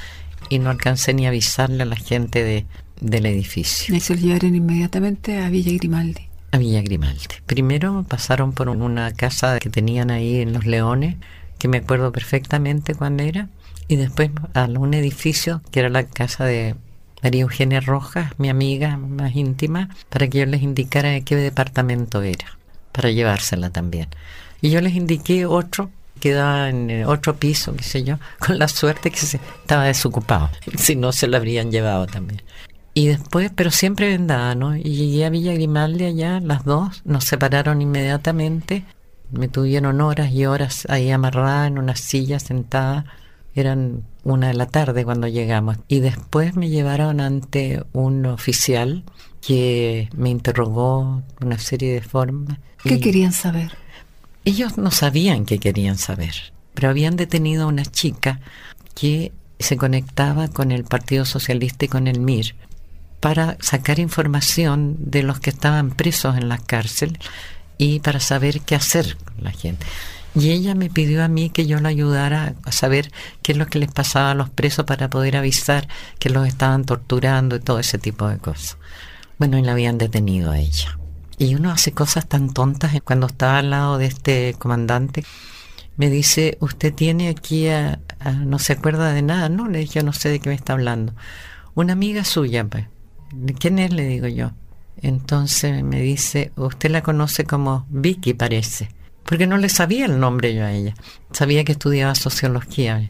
[0.49, 2.65] y no alcancé ni a avisarle a la gente de,
[2.99, 3.95] del edificio.
[3.95, 6.27] Y se llevaron inmediatamente a Villa Grimaldi.
[6.51, 7.35] A Villa Grimaldi.
[7.45, 11.15] Primero pasaron por una casa que tenían ahí en Los Leones,
[11.59, 13.47] que me acuerdo perfectamente cuándo era,
[13.87, 16.75] y después a un edificio que era la casa de
[17.21, 22.57] María Eugenia Rojas, mi amiga más íntima, para que yo les indicara qué departamento era
[22.93, 24.07] para llevársela también.
[24.61, 25.89] Y yo les indiqué otro
[26.23, 31.11] quedaba en otro piso, qué sé yo, con la suerte que estaba desocupado, si no
[31.11, 32.41] se lo habrían llevado también.
[32.93, 34.77] Y después, pero siempre vendada, ¿no?
[34.77, 38.85] Y llegué a Villa Grimaldi allá, las dos, nos separaron inmediatamente,
[39.31, 43.05] me tuvieron horas y horas ahí amarrada en una silla sentada,
[43.55, 49.03] eran una de la tarde cuando llegamos, y después me llevaron ante un oficial
[49.45, 52.57] que me interrogó una serie de formas.
[52.83, 53.75] ¿Qué querían saber?
[54.45, 58.39] Ellos no sabían qué querían saber, pero habían detenido a una chica
[58.95, 62.55] que se conectaba con el Partido Socialista y con el MIR
[63.19, 67.17] para sacar información de los que estaban presos en la cárcel
[67.77, 69.85] y para saber qué hacer con la gente.
[70.35, 73.67] Y ella me pidió a mí que yo la ayudara a saber qué es lo
[73.67, 75.87] que les pasaba a los presos para poder avisar
[76.19, 78.77] que los estaban torturando y todo ese tipo de cosas.
[79.37, 80.97] Bueno, y la habían detenido a ella.
[81.37, 85.23] Y uno hace cosas tan tontas cuando estaba al lado de este comandante.
[85.97, 87.99] Me dice, usted tiene aquí a,
[88.45, 89.49] no se acuerda de nada.
[89.49, 91.13] No, le dije, yo no sé de qué me está hablando.
[91.75, 92.87] Una amiga suya, pues.
[93.59, 93.91] ¿Quién es?
[93.93, 94.51] Le digo yo.
[95.01, 98.89] Entonces me dice, usted la conoce como Vicky, parece.
[99.25, 100.93] Porque no le sabía el nombre yo a ella.
[101.31, 103.09] Sabía que estudiaba sociología.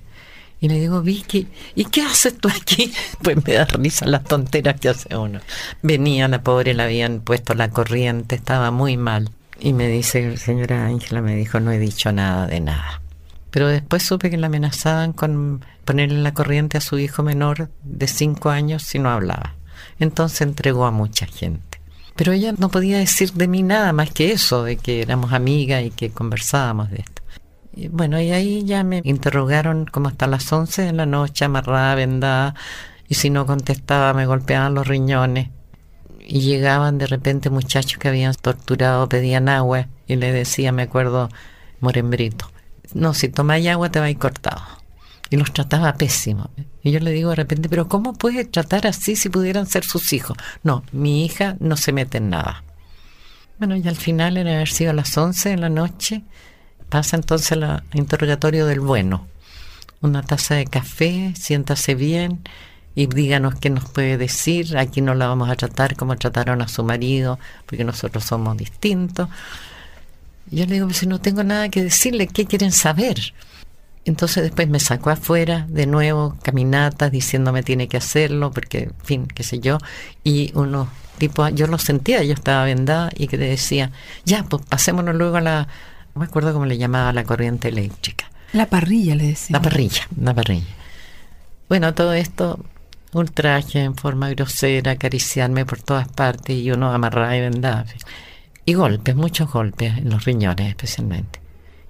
[0.63, 2.93] Y le digo, Vicky, ¿y qué haces tú aquí?
[3.21, 5.41] Pues me da risa las tonteras que hace uno.
[5.81, 9.29] Venía la pobre, le habían puesto la corriente, estaba muy mal.
[9.59, 13.01] Y me dice, señora Ángela, me dijo, no he dicho nada de nada.
[13.51, 18.07] Pero después supe que la amenazaban con ponerle la corriente a su hijo menor de
[18.07, 19.55] cinco años si no hablaba.
[19.99, 21.81] Entonces entregó a mucha gente.
[22.15, 25.83] Pero ella no podía decir de mí nada más que eso, de que éramos amigas
[25.83, 27.22] y que conversábamos de esto.
[27.75, 31.95] Y bueno, y ahí ya me interrogaron como hasta las 11 de la noche, amarrada,
[31.95, 32.55] vendada,
[33.07, 35.49] y si no contestaba me golpeaban los riñones.
[36.19, 41.29] Y llegaban de repente muchachos que habían torturado, pedían agua, y le decía, me acuerdo,
[41.79, 42.49] Morembrito,
[42.93, 44.61] no, si tomáis agua te vais cortado
[45.33, 46.51] y los trataba pésimo.
[46.83, 50.13] Y yo le digo de repente, pero ¿cómo puede tratar así si pudieran ser sus
[50.13, 50.37] hijos?
[50.61, 52.63] No, mi hija no se mete en nada.
[53.57, 56.21] Bueno, y al final, en haber sido a las 11 de la noche,
[56.93, 59.25] pasa entonces el interrogatorio del bueno.
[60.01, 62.41] Una taza de café, siéntase bien
[62.93, 64.77] y díganos qué nos puede decir.
[64.77, 69.27] Aquí no la vamos a tratar como trataron a su marido, porque nosotros somos distintos.
[70.51, 73.33] Yo le digo, si no tengo nada que decirle, ¿qué quieren saber?
[74.05, 79.25] Entonces después me sacó afuera de nuevo, caminatas, diciéndome tiene que hacerlo, porque, en fin,
[79.25, 79.79] qué sé yo.
[80.23, 83.89] Y unos tipos, yo lo sentía, yo estaba vendada y que le decía,
[84.25, 85.67] ya, pues pasémonos luego a la,
[86.13, 88.29] no me acuerdo cómo le llamaba la corriente eléctrica.
[88.53, 89.57] La parrilla, le decía.
[89.57, 90.75] La parrilla, la parrilla.
[91.69, 92.63] Bueno, todo esto,
[93.13, 97.85] un traje en forma grosera, acariciarme por todas partes y uno amarrado y vendado.
[98.65, 101.39] Y golpes, muchos golpes en los riñones especialmente.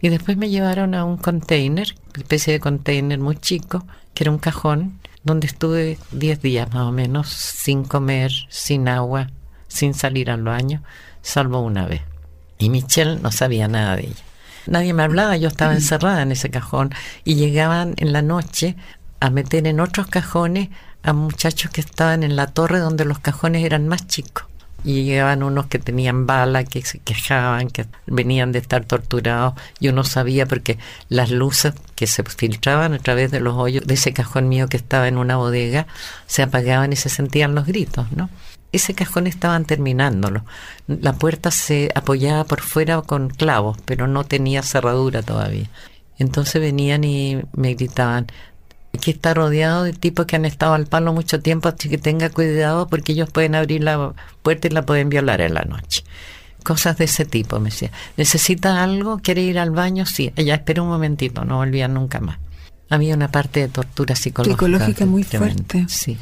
[0.02, 4.38] Y después me llevaron a un container, especie de container muy chico, que era un
[4.38, 9.30] cajón, donde estuve 10 días más o menos, sin comer, sin agua,
[9.68, 10.84] sin salir al baño,
[11.22, 12.02] salvo una vez.
[12.64, 14.24] Y Michelle no sabía nada de ella.
[14.68, 16.92] Nadie me hablaba, yo estaba encerrada en ese cajón
[17.26, 18.78] y llegaban en la noche
[19.20, 20.70] a meter en otros cajones
[21.04, 24.46] a muchachos que estaban en la torre donde los cajones eran más chicos
[24.86, 29.56] y llegaban unos que tenían bala, que se quejaban, que venían de estar torturados.
[29.82, 30.78] Yo no sabía porque
[31.10, 34.78] las luces que se filtraban a través de los hoyos de ese cajón mío que
[34.78, 35.86] estaba en una bodega
[36.28, 38.30] se apagaban y se sentían los gritos, ¿no?
[38.74, 40.44] Ese cajón estaban terminándolo.
[40.88, 45.70] La puerta se apoyaba por fuera con clavos, pero no tenía cerradura todavía.
[46.20, 48.28] Entonces venían y me gritaban,
[49.02, 52.30] que está rodeado de tipos que han estado al palo mucho tiempo, así que tenga
[52.30, 56.04] cuidado porque ellos pueden abrir la puerta y la pueden violar en la noche.
[56.64, 57.92] Cosas de ese tipo, me decía.
[58.18, 59.20] ¿Necesita algo?
[59.20, 60.06] ¿Quiere ir al baño?
[60.06, 60.32] Sí.
[60.36, 62.38] Ella espera un momentito, no volvía nunca más.
[62.90, 64.56] Había una parte de tortura psicológica.
[64.56, 65.86] Psicológica muy fuerte.
[65.90, 66.18] Sí.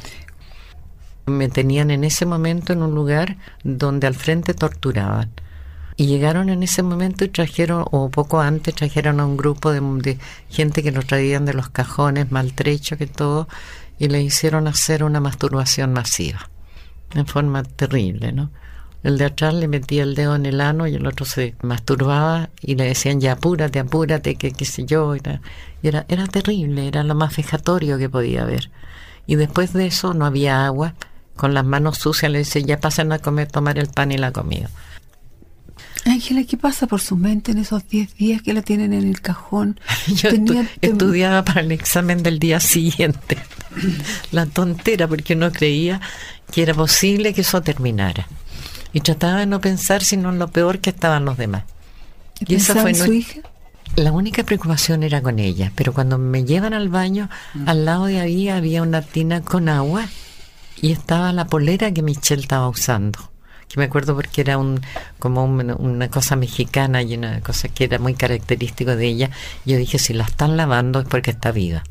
[1.26, 5.30] Me tenían en ese momento en un lugar donde al frente torturaban
[5.96, 10.18] y llegaron en ese momento y trajeron, o poco antes, trajeron a un grupo de,
[10.48, 13.48] gente que los traían de los cajones, maltrecho que todo,
[13.98, 16.48] y le hicieron hacer una masturbación masiva,
[17.14, 18.50] en forma terrible, ¿no?
[19.02, 22.50] El de atrás le metía el dedo en el ano y el otro se masturbaba
[22.60, 25.16] y le decían ya apúrate, apúrate, que qué sé yo.
[25.16, 25.40] Era,
[25.82, 28.70] era, era terrible, era lo más vejatorio que podía haber.
[29.26, 30.94] Y después de eso no había agua,
[31.36, 34.32] con las manos sucias le decían ya pasen a comer, tomar el pan y la
[34.32, 34.70] comida.
[36.04, 39.20] Ángela, ¿qué pasa por su mente en esos 10 días que la tienen en el
[39.20, 39.78] cajón?
[40.08, 40.30] Yo
[40.80, 43.38] estudiaba para el examen del día siguiente.
[44.32, 46.00] la tontera, porque no creía
[46.50, 48.26] que era posible que eso terminara.
[48.92, 51.64] Y trataba de no pensar sino en lo peor que estaban los demás.
[52.40, 53.40] ¿Y, esa fue en su hija?
[53.94, 57.68] La única preocupación era con ella, pero cuando me llevan al baño, mm.
[57.68, 60.08] al lado de ahí había una tina con agua
[60.80, 63.32] y estaba la polera que Michelle estaba usando
[63.72, 64.82] que me acuerdo porque era un
[65.18, 69.30] como una cosa mexicana y una cosa que era muy característico de ella.
[69.64, 71.82] Yo dije, si la están lavando es porque está viva.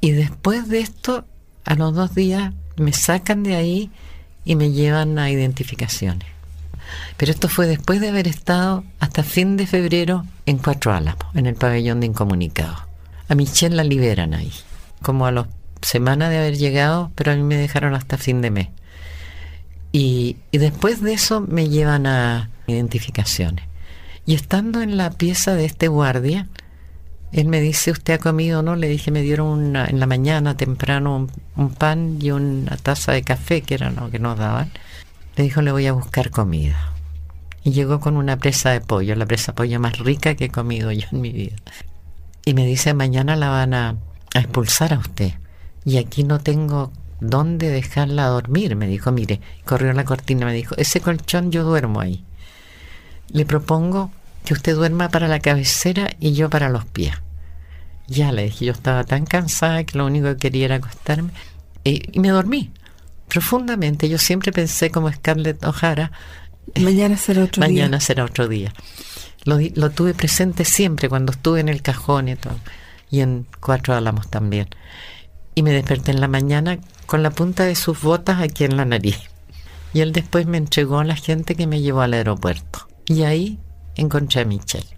[0.00, 1.24] Y después de esto,
[1.64, 3.90] a los dos días, me sacan de ahí
[4.44, 6.28] y me llevan a identificaciones.
[7.16, 11.46] Pero esto fue después de haber estado hasta fin de febrero en Cuatro Álamos, en
[11.46, 12.80] el pabellón de incomunicados.
[13.28, 14.52] A Michelle la liberan ahí,
[15.00, 15.46] como a las
[15.84, 18.68] semanas de haber llegado, pero a mí me dejaron hasta fin de mes.
[19.92, 23.64] Y, después de eso me llevan a identificaciones.
[24.26, 26.48] Y estando en la pieza de este guardia,
[27.30, 28.74] él me dice, ¿usted ha comido o no?
[28.74, 33.62] Le dije, me dieron en la mañana temprano un, pan y una taza de café,
[33.62, 34.72] que era lo que nos daban.
[35.36, 36.92] Le dijo, le voy a buscar comida.
[37.62, 40.50] Y llegó con una presa de pollo, la presa de pollo más rica que he
[40.50, 41.56] comido yo en mi vida.
[42.44, 43.96] Y me dice, mañana la van a,
[44.34, 45.34] a expulsar a usted.
[45.84, 48.76] Y aquí no tengo dónde dejarla dormir.
[48.76, 52.24] Me dijo, mire, corrió la cortina, me dijo, ese colchón yo duermo ahí.
[53.28, 54.10] Le propongo
[54.44, 57.14] que usted duerma para la cabecera y yo para los pies.
[58.06, 61.30] Ya le dije, yo estaba tan cansada que lo único que quería era acostarme.
[61.84, 62.70] Y, me dormí
[63.28, 64.08] profundamente.
[64.08, 66.12] Yo siempre pensé como Scarlett O'Hara.
[66.80, 67.68] Mañana será otro día.
[67.68, 68.72] Mañana será otro día.
[69.44, 72.58] Lo, lo, tuve presente siempre cuando estuve en el cajón y todo.
[73.10, 74.68] Y en Cuatro Álamos también.
[75.54, 78.84] Y me desperté en la mañana con la punta de sus botas aquí en la
[78.84, 79.18] nariz.
[79.92, 82.88] Y él después me entregó a la gente que me llevó al aeropuerto.
[83.06, 83.58] Y ahí
[83.94, 84.88] encontré a Michelle.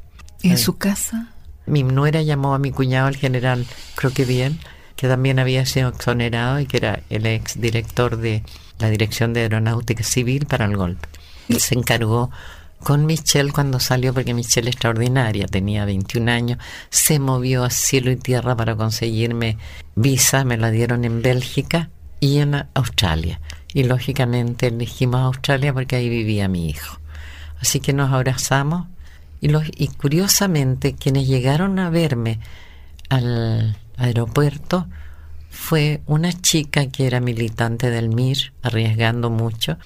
[0.42, 1.32] ¿En su casa?
[1.66, 4.60] Mi nuera llamó a mi cuñado, el general, creo que bien,
[4.94, 8.42] que también había sido exonerado y que era el ex director de
[8.78, 11.08] la Dirección de Aeronáutica Civil para el golpe.
[11.48, 12.30] Él se encargó
[12.86, 16.58] con Michelle cuando salió, porque Michelle extraordinaria, tenía 21 años,
[16.88, 19.58] se movió a cielo y tierra para conseguirme
[19.96, 23.40] visa, me la dieron en Bélgica y en Australia.
[23.74, 27.00] Y lógicamente elegimos Australia porque ahí vivía mi hijo.
[27.60, 28.86] Así que nos abrazamos
[29.40, 32.38] y, los, y curiosamente quienes llegaron a verme
[33.08, 34.86] al aeropuerto
[35.50, 39.76] fue una chica que era militante del MIR, arriesgando mucho,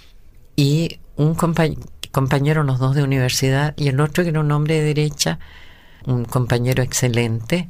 [0.55, 1.81] y un compañero,
[2.13, 5.39] los dos de universidad, y el otro que era un hombre de derecha,
[6.07, 7.69] un compañero excelente,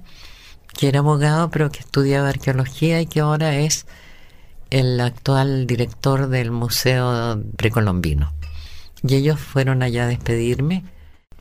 [0.76, 3.86] que era abogado pero que estudiaba arqueología y que ahora es
[4.70, 8.32] el actual director del Museo Precolombino.
[9.02, 10.84] Y ellos fueron allá a despedirme.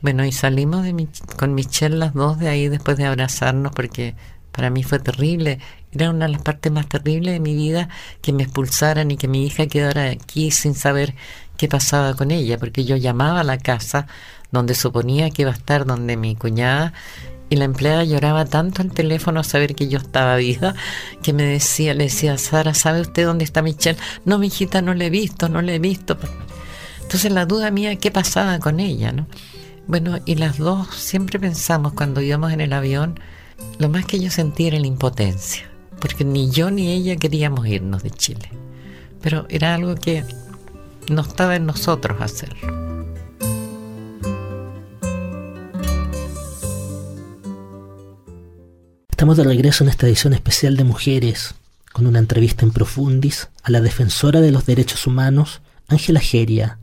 [0.02, 4.14] Bueno, y salimos de con Michelle las dos de ahí después de abrazarnos porque
[4.50, 5.58] para mí fue terrible.
[5.92, 7.88] Era una de las partes más terribles de mi vida
[8.22, 11.14] que me expulsaran y que mi hija quedara aquí sin saber
[11.56, 14.06] qué pasaba con ella, porque yo llamaba a la casa
[14.52, 16.92] donde suponía que iba a estar, donde mi cuñada
[17.50, 20.74] y la empleada lloraba tanto al teléfono a saber que yo estaba viva,
[21.20, 23.98] que me decía, le decía, Sara, ¿sabe usted dónde está Michelle?
[24.24, 26.16] No, mi hijita, no le he visto, no le he visto.
[27.02, 29.10] Entonces la duda mía, ¿qué pasaba con ella?
[29.10, 29.26] ¿no?
[29.88, 33.18] Bueno, y las dos siempre pensamos cuando íbamos en el avión,
[33.78, 35.68] lo más que yo sentía era la impotencia,
[36.00, 38.50] porque ni yo ni ella queríamos irnos de Chile.
[39.20, 40.24] Pero era algo que
[41.08, 42.90] no estaba en nosotros hacerlo.
[49.10, 51.54] Estamos de regreso en esta edición especial de Mujeres,
[51.92, 56.78] con una entrevista en profundis a la defensora de los derechos humanos, Ángela Geria,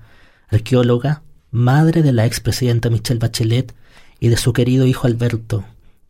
[0.49, 3.73] arqueóloga, madre de la expresidenta Michelle Bachelet
[4.19, 5.65] y de su querido hijo Alberto,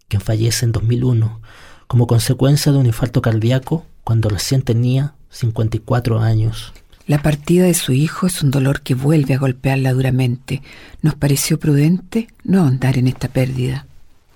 [0.09, 1.39] quien fallece en 2001
[1.87, 6.73] como consecuencia de un infarto cardíaco cuando recién tenía 54 años.
[7.07, 10.61] La partida de su hijo es un dolor que vuelve a golpearla duramente.
[11.01, 13.85] Nos pareció prudente no ahondar en esta pérdida.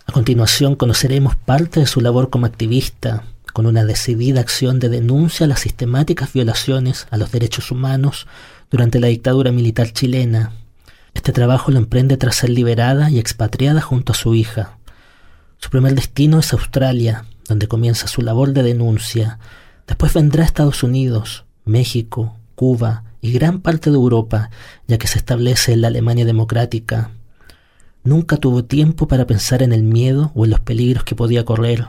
[0.06, 5.46] A continuación conoceremos parte de su labor como activista, con una decidida acción de denuncia
[5.46, 8.28] a las sistemáticas violaciones a los derechos humanos
[8.70, 10.54] durante la dictadura militar chilena.
[11.14, 14.78] Este trabajo lo emprende tras ser liberada y expatriada junto a su hija.
[15.58, 19.40] Su primer destino es Australia, donde comienza su labor de denuncia.
[19.88, 24.50] Después vendrá Estados Unidos, México, Cuba y gran parte de Europa,
[24.88, 27.12] ya que se establece en la Alemania democrática.
[28.04, 31.88] Nunca tuvo tiempo para pensar en el miedo o en los peligros que podía correr.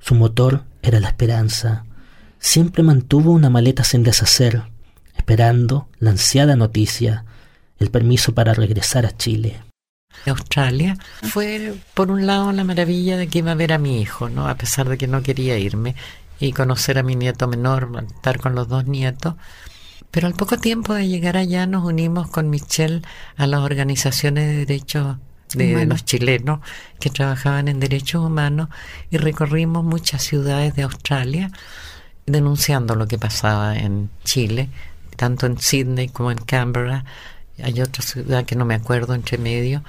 [0.00, 1.84] Su motor era la esperanza.
[2.38, 4.62] Siempre mantuvo una maleta sin deshacer,
[5.16, 7.24] esperando la ansiada noticia,
[7.78, 9.60] el permiso para regresar a Chile.
[10.30, 14.28] Australia fue por un lado la maravilla de que iba a ver a mi hijo,
[14.28, 14.48] ¿no?
[14.48, 15.94] A pesar de que no quería irme
[16.38, 19.34] y conocer a mi nieto menor, estar con los dos nietos.
[20.10, 23.02] Pero al poco tiempo de llegar allá nos unimos con Michelle
[23.36, 25.16] a las organizaciones de derechos
[25.54, 26.60] de los chilenos
[26.98, 28.68] que trabajaban en derechos humanos
[29.10, 31.50] y recorrimos muchas ciudades de Australia
[32.26, 34.68] denunciando lo que pasaba en Chile,
[35.16, 37.04] tanto en Sydney como en Canberra.
[37.62, 39.82] Hay otra ciudad que no me acuerdo entre medio.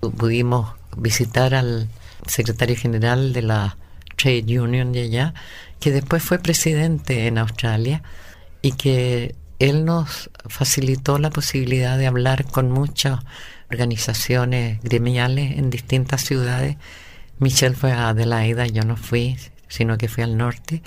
[0.00, 1.88] Pudimos visitar al
[2.26, 3.76] secretario general de la
[4.16, 5.34] Trade Union de allá,
[5.80, 8.02] que después fue presidente en Australia
[8.62, 13.20] y que él nos facilitó la posibilidad de hablar con muchas
[13.70, 16.76] organizaciones gremiales en distintas ciudades.
[17.38, 19.36] Michelle fue a Adelaida, yo no fui,
[19.68, 20.82] sino que fui al norte.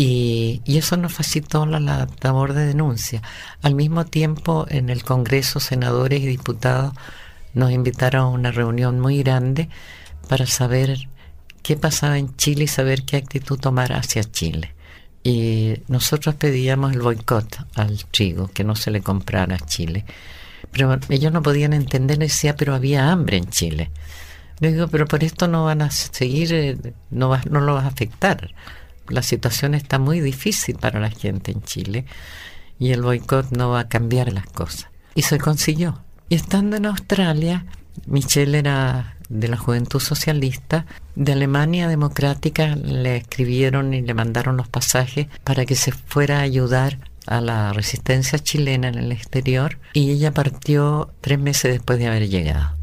[0.00, 3.20] Y, eso nos facilitó la, la, labor de denuncia.
[3.62, 6.94] Al mismo tiempo, en el Congreso, senadores y diputados
[7.52, 9.68] nos invitaron a una reunión muy grande
[10.28, 11.08] para saber
[11.64, 14.72] qué pasaba en Chile y saber qué actitud tomar hacia Chile.
[15.24, 20.04] Y nosotros pedíamos el boicot al trigo, que no se le comprara a Chile.
[20.70, 23.90] Pero ellos no podían entender, decía, pero había hambre en Chile.
[24.60, 26.78] Le digo, pero por esto no van a seguir, eh,
[27.10, 28.54] no, va, no lo va a afectar.
[29.08, 32.04] La situación está muy difícil para la gente en Chile
[32.78, 34.88] y el boicot no va a cambiar las cosas.
[35.14, 36.00] Y se consiguió.
[36.28, 37.66] Y estando en Australia,
[38.06, 44.68] Michelle era de la Juventud Socialista de Alemania Democrática le escribieron y le mandaron los
[44.68, 50.10] pasajes para que se fuera a ayudar a la resistencia chilena en el exterior y
[50.10, 52.77] ella partió tres meses después de haber llegado.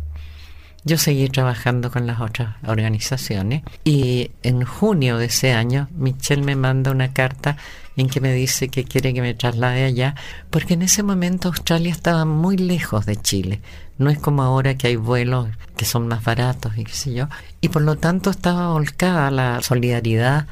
[0.87, 6.55] Yo seguí trabajando con las otras organizaciones y en junio de ese año Michelle me
[6.55, 7.57] manda una carta
[7.97, 10.13] en que me dice que quiere que me traslade allá
[10.51, 13.61] porque en ese momento Australia estaba muy lejos de Chile.
[13.97, 17.29] No es como ahora que hay vuelos que son más baratos y qué sé yo.
[17.61, 20.45] Y por lo tanto estaba volcada la solidaridad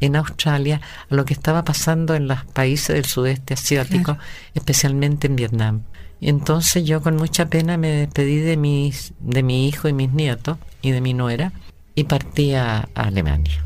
[0.00, 0.80] en Australia
[1.10, 4.18] a lo que estaba pasando en los países del sudeste asiático,
[4.54, 5.82] especialmente en Vietnam.
[6.20, 10.58] Entonces yo con mucha pena me despedí de, mis, de mi hijo y mis nietos
[10.82, 11.52] y de mi nuera
[11.94, 13.64] y partí a, Alemania,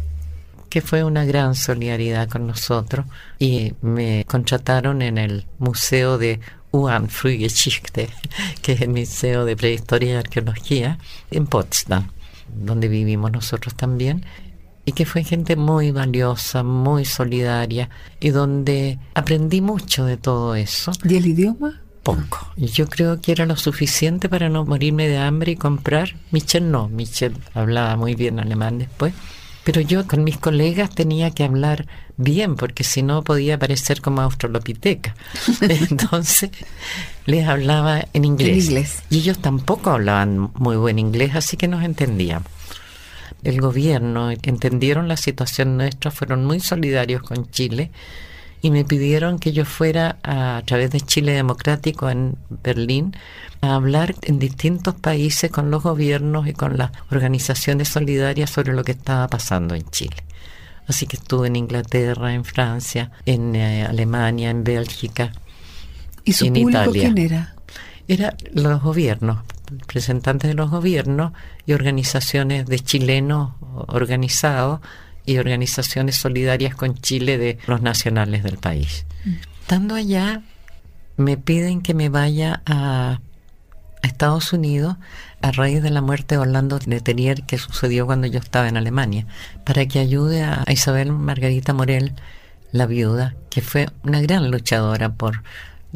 [0.69, 3.07] que fue una gran solidaridad con nosotros
[3.39, 6.41] y me contrataron en el Museo de
[6.71, 8.09] UAN Frühgeschichte,
[8.63, 10.99] que es el Museo de Prehistoria y Arqueología
[11.31, 12.09] en Potsdam,
[12.55, 14.25] donde vivimos nosotros también
[14.85, 17.89] y que fue gente muy valiosa, muy solidaria
[18.21, 20.93] y donde aprendí mucho de todo eso.
[21.05, 21.84] ¿Y el idioma?
[22.05, 22.47] Poco.
[22.57, 26.15] Yo creo que era lo suficiente para no morirme de hambre y comprar.
[26.31, 29.13] Michelle no, Michelle hablaba muy bien alemán después.
[29.65, 31.87] Pero yo con mis colegas tenía que hablar
[32.19, 35.17] bien, porque si no podía parecer como australopiteca.
[35.63, 36.51] Entonces
[37.25, 38.49] les hablaba en inglés.
[38.51, 39.03] en inglés.
[39.09, 42.49] Y ellos tampoco hablaban muy buen inglés, así que nos entendíamos.
[43.43, 47.91] El gobierno entendieron la situación nuestra, fueron muy solidarios con Chile
[48.65, 53.15] y me pidieron que yo fuera a, través de Chile Democrático en Berlín
[53.61, 58.83] a hablar en distintos países con los gobiernos y con las organizaciones solidarias sobre lo
[58.83, 60.17] que estaba pasando en Chile.
[60.87, 65.33] Así que estuve en Inglaterra, en Francia, en eh, Alemania, en Bélgica.
[66.25, 67.03] ¿Y su en público Italia.
[67.03, 67.55] quién era?
[68.09, 69.41] Era los gobiernos,
[69.73, 71.33] representantes de los gobiernos
[71.67, 73.53] y organizaciones de chilenos
[73.89, 74.81] organizados
[75.27, 79.07] y organizaciones solidarias con Chile de los nacionales del país.
[79.61, 80.43] Estando allá,
[81.17, 83.21] me piden que me vaya a,
[84.03, 84.97] Estados Unidos
[85.41, 89.27] a raíz de la muerte de Orlando Letelier que sucedió cuando yo estaba en Alemania,
[89.65, 92.13] para que ayude a, a Isabel Margarita Morel,
[92.71, 95.43] la viuda, que fue una gran luchadora por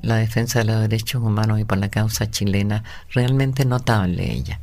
[0.01, 4.59] la defensa de los derechos humanos y por la causa chilena, realmente notable ella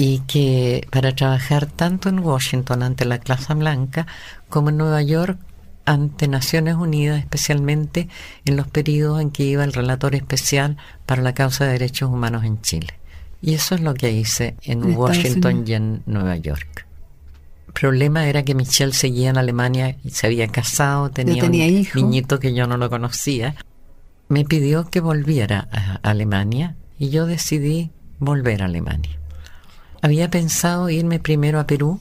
[0.00, 4.06] y que para trabajar tanto en Washington ante la Casa Blanca
[4.48, 5.40] como en Nueva York
[5.86, 8.08] ante Naciones Unidas, especialmente
[8.44, 12.44] en los periodos en que iba el relator especial para la causa de derechos humanos
[12.44, 12.94] en Chile.
[13.42, 16.86] Y eso es lo que hice en Washington y en Nueva York.
[17.66, 22.38] El problema era que Michelle seguía en Alemania y se había casado, tenía, un niñito
[22.38, 23.56] que yo no lo conocía.
[24.28, 27.90] Me pidió que volviera a Alemania y yo decidí
[28.20, 29.17] volver a Alemania.
[30.00, 32.00] Había pensado irme primero a Perú,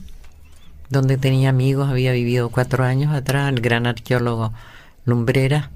[0.90, 4.54] donde tenía amigos, había vivido cuatro años atrás, el gran arqueólogo
[5.06, 5.72] Lumbrera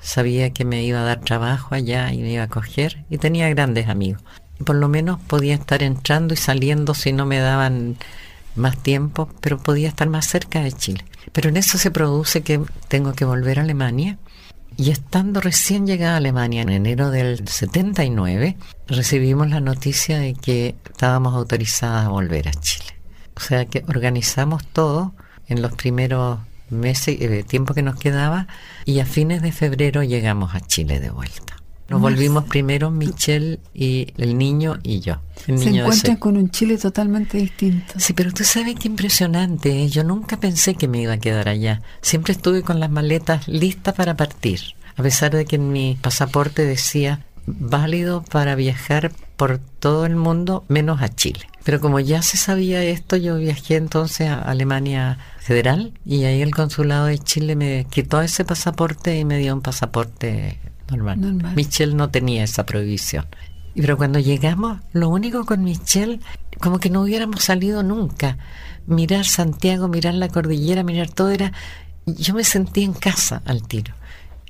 [0.00, 3.48] sabía que me iba a dar trabajo allá y me iba a coger y tenía
[3.48, 4.22] grandes amigos.
[4.64, 7.96] Por lo menos podía estar entrando y saliendo si no me daban
[8.54, 11.04] más tiempo, pero podía estar más cerca de Chile.
[11.32, 14.18] Pero en eso se produce que tengo que volver a Alemania
[14.76, 18.56] y estando recién llegada a Alemania en enero del 79,
[18.86, 22.94] recibimos la noticia de que estábamos autorizadas a volver a Chile.
[23.36, 25.14] O sea que organizamos todo
[25.48, 26.38] en los primeros
[26.70, 28.46] meses, el eh, tiempo que nos quedaba,
[28.84, 31.61] y a fines de febrero llegamos a Chile de vuelta.
[31.88, 35.20] Nos volvimos primero Michelle y el niño y yo.
[35.44, 37.94] Se encuentran con un Chile totalmente distinto.
[37.98, 39.82] Sí, pero tú sabes qué impresionante.
[39.82, 39.88] ¿eh?
[39.88, 41.82] Yo nunca pensé que me iba a quedar allá.
[42.00, 44.60] Siempre estuve con las maletas listas para partir.
[44.96, 50.64] A pesar de que en mi pasaporte decía válido para viajar por todo el mundo
[50.68, 51.46] menos a Chile.
[51.64, 56.54] Pero como ya se sabía esto, yo viajé entonces a Alemania Federal y ahí el
[56.54, 60.58] consulado de Chile me quitó ese pasaporte y me dio un pasaporte
[60.96, 61.54] normal.
[61.56, 63.26] Michelle no tenía esa prohibición.
[63.74, 66.20] Pero cuando llegamos, lo único con Michelle,
[66.60, 68.38] como que no hubiéramos salido nunca.
[68.86, 71.52] Mirar Santiago, mirar la cordillera, mirar todo era...
[72.04, 73.94] Yo me sentí en casa al tiro.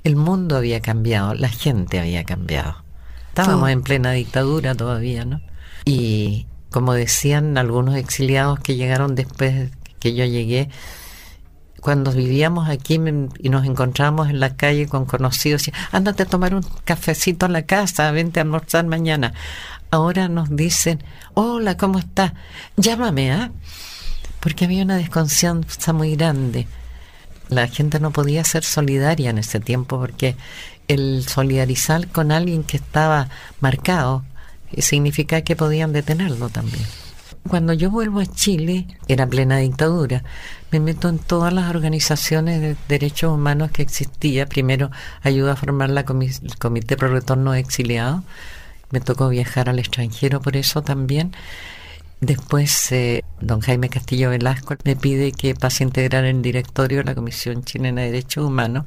[0.05, 2.82] El mundo había cambiado, la gente había cambiado.
[3.28, 5.40] Estábamos en plena dictadura todavía, ¿no?
[5.84, 9.70] Y como decían algunos exiliados que llegaron después
[10.01, 10.70] que yo llegué,
[11.83, 13.01] cuando vivíamos aquí
[13.41, 17.62] y nos encontramos en la calle con conocidos, ándate a tomar un cafecito a la
[17.62, 19.35] casa, vente a almorzar mañana.
[19.91, 21.03] Ahora nos dicen,
[21.35, 22.35] hola, ¿cómo estás?
[22.76, 23.51] Llámame, ¿ah?
[24.39, 26.68] Porque había una desconfianza muy grande.
[27.49, 30.37] La gente no podía ser solidaria en ese tiempo porque
[30.87, 33.28] el solidarizar con alguien que estaba
[33.61, 34.22] marcado
[34.70, 36.87] eh, significa que podían detenerlo también.
[37.49, 40.22] Cuando yo vuelvo a Chile, era plena dictadura,
[40.70, 44.47] me meto en todas las organizaciones de derechos humanos que existía.
[44.47, 44.90] Primero
[45.22, 48.22] ayuda a formar la el Comité Pro Retorno de Exiliados.
[48.90, 51.32] Me tocó viajar al extranjero por eso también.
[52.20, 57.05] Después, eh, don Jaime Castillo Velasco me pide que pase a integrar el directorio de
[57.05, 58.86] la Comisión Chilena de Derechos Humanos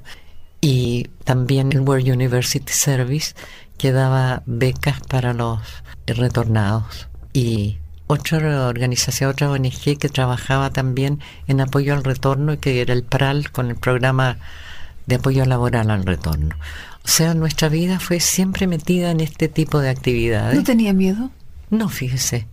[0.62, 3.36] y también el World University Service
[3.78, 5.60] que daba becas para los
[6.08, 7.10] retornados.
[7.34, 7.78] Y
[8.08, 13.04] otra organización, otra ONG que trabajaba también en apoyo al retorno y que era el
[13.04, 14.38] PRAL con el programa
[15.08, 16.56] de apoyo laboral al retorno.
[17.04, 20.56] O sea, nuestra vida fue siempre metida en este tipo de actividades.
[20.56, 21.30] ¿No tenía miedo?
[21.70, 22.48] No, fíjese.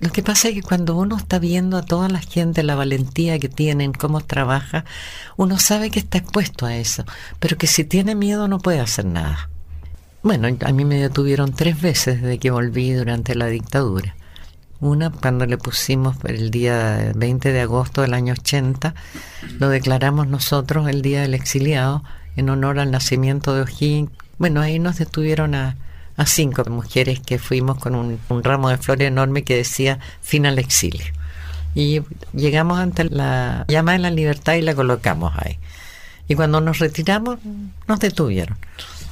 [0.00, 3.38] Lo, que pasa es que cuando uno está viendo a toda la gente, la valentía
[3.38, 4.86] que tienen, cómo trabaja,
[5.36, 7.04] uno sabe que está expuesto a eso,
[7.38, 9.50] pero que si tiene miedo no puede hacer nada.
[10.22, 14.16] Bueno, a mí me detuvieron tres veces desde que volví durante la dictadura.
[14.80, 18.94] Una cuando le pusimos el día 20 de agosto del año 80,
[19.58, 22.02] lo declaramos nosotros el Día del Exiliado
[22.36, 24.10] en honor al nacimiento de O'Higgins.
[24.38, 25.76] Bueno, ahí nos detuvieron a,
[26.16, 30.58] a cinco mujeres que fuimos con un, ramo de flores enorme que decía fin al
[30.58, 31.04] exilio.
[31.74, 32.02] Y
[32.32, 35.58] llegamos ante la llama de la libertad y la colocamos ahí.
[36.28, 37.38] Y cuando nos retiramos,
[37.88, 38.56] nos detuvieron.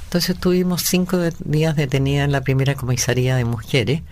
[0.04, 4.02] Entonces estuvimos cinco días detenidas en la primera comisaría de mujeres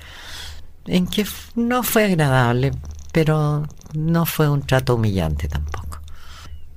[0.90, 1.24] en que
[1.54, 2.72] no fue agradable,
[3.12, 6.00] pero no fue un trato humillante tampoco.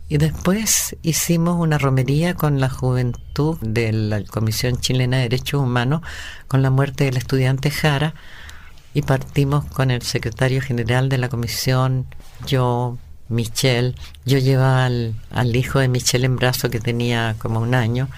[0.08, 6.02] Y después hicimos una romería con la juventud de la Comisión Chilena de Derechos Humanos
[6.48, 8.14] con la muerte del estudiante Jara
[8.94, 12.06] y partimos con el secretario general de la comisión,
[12.46, 13.00] yo,
[13.30, 13.96] Michelle.
[14.26, 18.10] Yo llevaba al, al hijo de Michelle en brazo que tenía como un año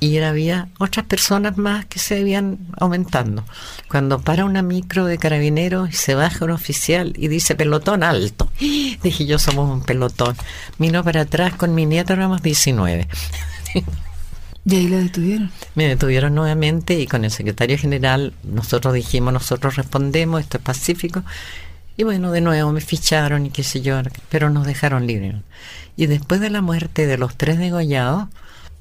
[0.00, 3.44] y había otras personas más que se iban aumentando.
[3.88, 8.50] Cuando para una micro de carabineros y se baja un oficial y dice pelotón alto,
[8.58, 10.34] dije yo somos un pelotón.
[10.78, 13.08] Vino para atrás con mi nieto, éramos 19.
[14.64, 15.50] ¿Y ahí lo detuvieron?
[15.74, 21.24] Me detuvieron nuevamente y con el secretario general nosotros dijimos, nosotros respondemos, esto es pacífico.
[21.96, 25.36] Y bueno, de nuevo me ficharon y qué sé yo, pero nos dejaron libres.
[25.96, 28.28] Y después de la muerte de los tres degollados,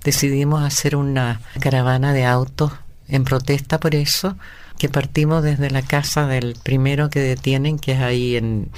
[0.03, 2.71] decidimos hacer una caravana de autos
[3.07, 4.35] en protesta por eso,
[4.77, 8.69] que partimos desde la casa del primero que detienen, que es ahí en,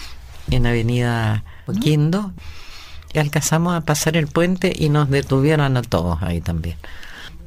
[0.50, 1.44] en Avenida
[1.82, 2.34] Quindo,
[3.14, 6.78] y alcanzamos a pasar el puente y nos detuvieron a todos ahí también.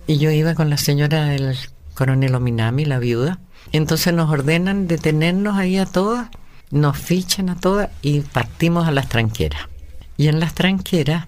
[0.07, 1.57] Y yo iba con la señora del
[1.95, 3.39] coronel Ominami, la viuda,
[3.73, 6.29] entonces nos ordenan detenernos ahí a todas,
[6.71, 9.69] nos fichan a todas y partimos a las tranqueras.
[10.17, 11.27] Y en las tranqueras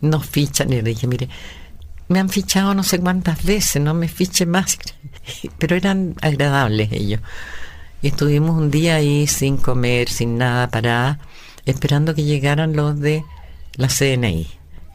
[0.00, 1.28] nos fichan y le dije, mire,
[2.08, 4.78] me han fichado no sé cuántas veces, no me fiche más,
[5.58, 7.20] pero eran agradables ellos.
[8.00, 11.18] Y estuvimos un día ahí sin comer, sin nada, parada,
[11.66, 13.24] esperando que llegaran los de
[13.74, 14.46] la CNI.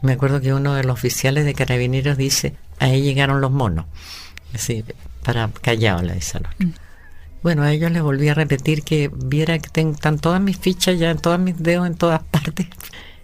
[0.02, 3.86] Me acuerdo que uno de los oficiales de carabineros dice, ahí llegaron los monos.
[4.54, 4.84] Así,
[5.22, 6.72] para callado la dice mm.
[7.42, 11.10] Bueno, a ellos les volví a repetir que viera que están todas mis fichas ya,
[11.10, 12.66] en todos mis dedos, en todas partes.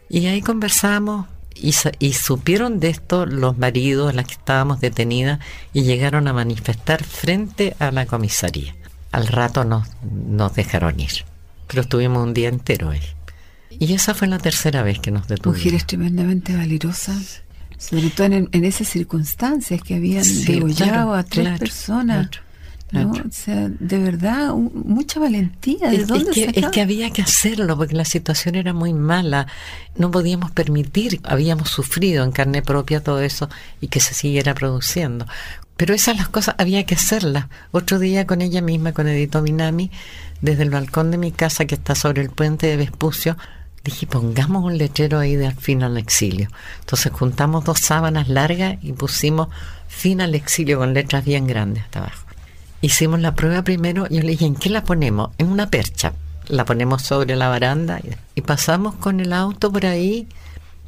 [0.09, 5.41] Y ahí conversamos y, supieron de esto los maridos, las que estábamos detenidas,
[5.73, 8.75] y llegaron a manifestar frente a la comisaría.
[9.13, 11.25] Al rato nos, nos dejaron ir,
[11.67, 13.01] pero estuvimos un día entero ahí.
[13.71, 15.59] Y esa fue la tercera vez que nos detuvieron.
[15.59, 17.43] Mujeres tremendamente valerosas.
[17.79, 22.29] Sobre todo en, esas circunstancias que habían degollado a tres personas.
[22.93, 23.12] ¿No?
[23.12, 25.91] O sea, de verdad, mucha valentía.
[25.91, 29.47] ¿De es, dónde que, es que había que hacerlo porque la situación era muy mala.
[29.97, 33.49] No podíamos permitir, habíamos sufrido en carne propia todo eso
[33.80, 35.26] y que se siguiera produciendo.
[35.76, 37.47] Pero esas las cosas había que hacerlas.
[37.70, 39.91] Otro día con ella misma, con Edito Minami,
[40.43, 43.36] desde el balcón de mi casa que está sobre el puente de Vespucio,
[43.84, 46.49] dije, pongamos un letrero ahí de al fin al exilio.
[46.80, 49.49] Entonces juntamos dos sábanas largas y pusimos
[49.88, 52.26] fin al exilio con letras bien grandes hasta abajo.
[52.83, 55.31] Hicimos la prueba primero, yo le dije, ¿en qué la ponemos?
[55.39, 56.14] En una percha.
[56.49, 58.01] La ponemos sobre la baranda
[58.35, 60.26] y pasamos con el auto por ahí.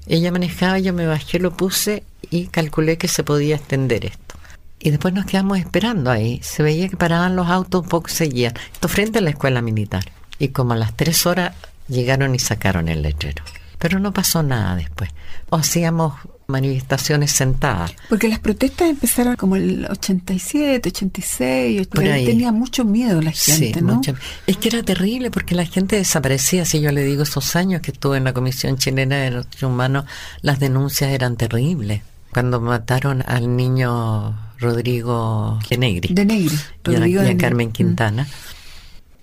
[0.07, 4.35] Ella manejaba, yo me bajé, lo puse y calculé que se podía extender esto.
[4.81, 6.41] Y después nos quedamos esperando ahí.
[6.43, 8.55] Se veía que paraban los autos un poco seguían.
[8.73, 10.05] Esto frente a la escuela militar.
[10.41, 11.55] Y como a las tres horas
[11.87, 13.45] llegaron y sacaron el letrero.
[13.79, 15.11] Pero no pasó nada después.
[15.51, 16.15] O hacíamos
[16.53, 17.93] manifestaciones sentadas.
[18.09, 24.01] Porque las protestas empezaron como el 87, 86, tenía mucho miedo la gente, ¿no?
[24.47, 26.65] Es que era terrible porque la gente desaparecía.
[26.65, 30.05] Si yo le digo esos años que estuve en la Comisión Chilena de Derechos Humanos,
[30.43, 32.03] las denuncias eran terribles.
[32.33, 36.15] Cuando mataron al niño Rodrigo de Negri.
[36.15, 36.57] De Negri.
[36.87, 38.27] y a, Carmen Quintana.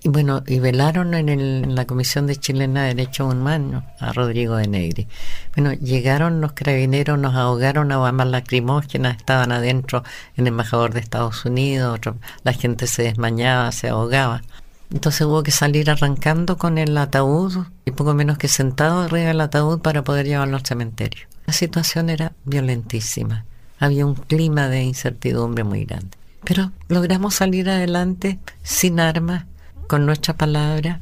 [0.02, 4.12] Y bueno, y velaron en, el, en la Comisión de Chilena de Derechos Humanos a
[4.12, 5.08] Rodrigo de Negri.
[5.54, 10.02] Bueno, llegaron los carabineros, nos ahogaron a bombas lacrimógenas, estaban adentro
[10.36, 12.00] el embajador de Estados Unidos,
[12.44, 14.42] la gente se desmañaba, se ahogaba.
[14.90, 19.40] Entonces hubo que salir arrancando con el ataúd y poco menos que sentado arriba del
[19.40, 21.26] ataúd para poder llevarlo al cementerio.
[21.46, 23.44] La situación era violentísima.
[23.78, 26.16] Había un clima de incertidumbre muy grande.
[26.44, 29.44] Pero logramos salir adelante sin armas,
[29.90, 31.00] con nuestra palabra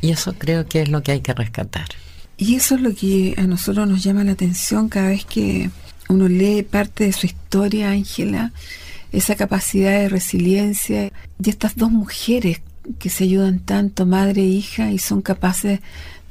[0.00, 1.88] y eso creo que es lo que hay que rescatar.
[2.36, 5.70] Y eso es lo que a nosotros nos llama la atención cada vez que
[6.08, 8.52] uno lee parte de su historia, Ángela,
[9.10, 11.10] esa capacidad de resiliencia
[11.42, 12.60] y estas dos mujeres
[13.00, 15.80] que se ayudan tanto, madre e hija, y son capaces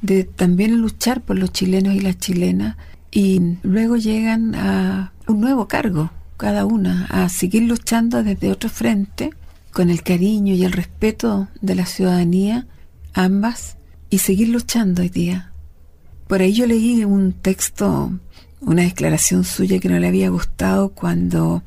[0.02, 2.78] de también luchar por los chilenos y las chilenas,
[3.12, 9.32] y luego llegan a un nuevo cargo, cada una, a seguir luchando desde otro frente
[9.78, 12.66] con el cariño y el respeto de la ciudadanía,
[13.14, 13.78] ambas,
[14.10, 15.52] y seguir luchando hoy día.
[16.28, 18.12] Por ahí yo leí un texto,
[18.60, 21.62] una declaración suya que no le había gustado cuando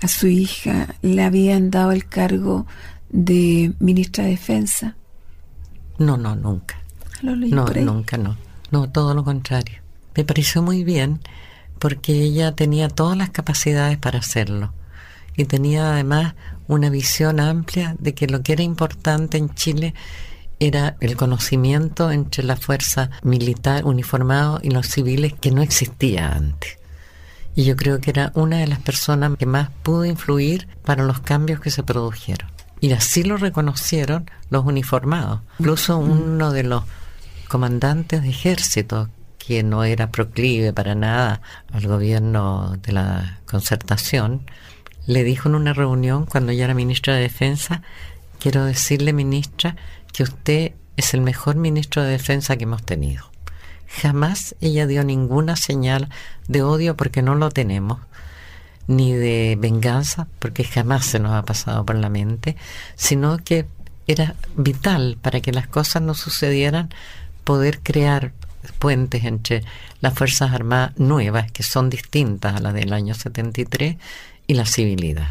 [0.00, 2.66] a su hija le habían dado el cargo
[3.10, 4.96] de ministra de Defensa.
[5.98, 6.76] No, no, nunca.
[7.22, 8.38] no, nunca, no.
[8.70, 9.76] No, todo lo contrario.
[10.16, 11.20] Me pareció muy bien
[11.78, 14.72] porque ella tenía todas las capacidades para hacerlo
[15.36, 16.34] y tenía además
[16.72, 19.94] una visión amplia de que lo que era importante en Chile
[20.58, 26.78] era el conocimiento entre la fuerza militar uniformada y los civiles que no existía antes.
[27.54, 31.20] Y yo creo que era una de las personas que más pudo influir para los
[31.20, 32.50] cambios que se produjeron.
[32.80, 35.40] Y así lo reconocieron los uniformados.
[35.58, 36.84] Incluso uno de los
[37.48, 44.42] comandantes de ejército, que no era proclive para nada al gobierno de la concertación,
[45.06, 47.82] le dijo en una reunión cuando ella era ministra de Defensa,
[48.38, 49.76] quiero decirle, ministra,
[50.12, 53.30] que usted es el mejor ministro de Defensa que hemos tenido.
[53.88, 56.08] Jamás ella dio ninguna señal
[56.48, 58.00] de odio porque no lo tenemos,
[58.86, 62.56] ni de venganza porque jamás se nos ha pasado por la mente,
[62.94, 63.66] sino que
[64.06, 66.90] era vital para que las cosas no sucedieran
[67.44, 68.32] poder crear
[68.78, 69.64] puentes entre
[70.00, 73.96] las Fuerzas Armadas nuevas, que son distintas a las del año 73,
[74.46, 75.28] y la civilidad.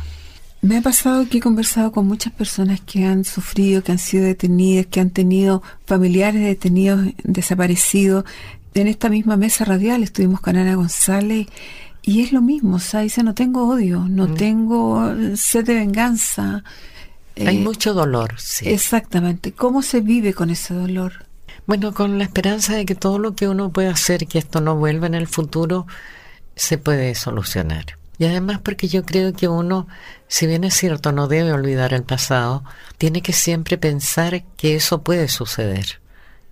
[0.61, 4.25] Me ha pasado que he conversado con muchas personas que han sufrido, que han sido
[4.25, 8.25] detenidas, que han tenido familiares detenidos, desaparecidos.
[8.75, 11.47] En esta misma mesa radial estuvimos con Ana González
[12.03, 14.33] y es lo mismo, o sea, dice, no tengo odio, no mm.
[14.35, 16.63] tengo sed de venganza.
[17.35, 18.69] Hay eh, mucho dolor, sí.
[18.69, 19.53] Exactamente.
[19.53, 21.25] ¿Cómo se vive con ese dolor?
[21.65, 24.75] Bueno, con la esperanza de que todo lo que uno puede hacer, que esto no
[24.75, 25.87] vuelva en el futuro,
[26.55, 28.00] se puede solucionar.
[28.21, 29.87] Y además porque yo creo que uno,
[30.27, 32.63] si bien es cierto, no debe olvidar el pasado,
[32.99, 35.99] tiene que siempre pensar que eso puede suceder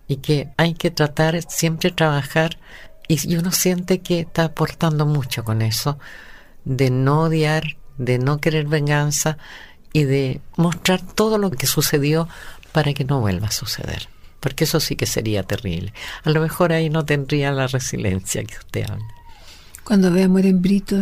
[0.07, 2.57] y que hay que tratar, siempre trabajar
[3.07, 5.99] y uno siente que está aportando mucho con eso,
[6.65, 9.37] de no odiar, de no querer venganza
[9.93, 12.27] y de mostrar todo lo que sucedió
[12.71, 14.09] para que no vuelva a suceder.
[14.39, 15.93] Porque eso sí que sería terrible.
[16.23, 19.05] A lo mejor ahí no tendría la resiliencia que usted habla.
[19.83, 20.97] Cuando ve a en Brito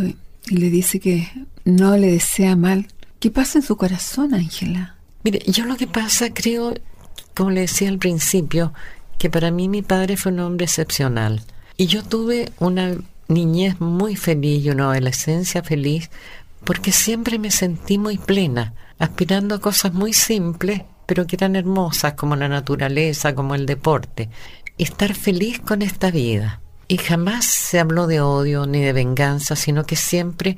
[0.49, 1.29] y le dice que
[1.65, 2.87] no le desea mal.
[3.19, 4.95] ¿Qué pasa en su corazón, Ángela?
[5.23, 6.73] Mire, yo lo que pasa creo,
[7.35, 8.73] como le decía al principio,
[9.17, 11.41] que para mí mi padre fue un hombre excepcional.
[11.75, 12.95] Y yo tuve una
[13.27, 16.09] niñez muy feliz y una adolescencia feliz
[16.63, 22.13] porque siempre me sentí muy plena, aspirando a cosas muy simples, pero que eran hermosas,
[22.13, 24.29] como la naturaleza, como el deporte,
[24.77, 26.61] estar feliz con esta vida.
[26.87, 30.57] Y jamás se habló de odio ni de venganza, sino que siempre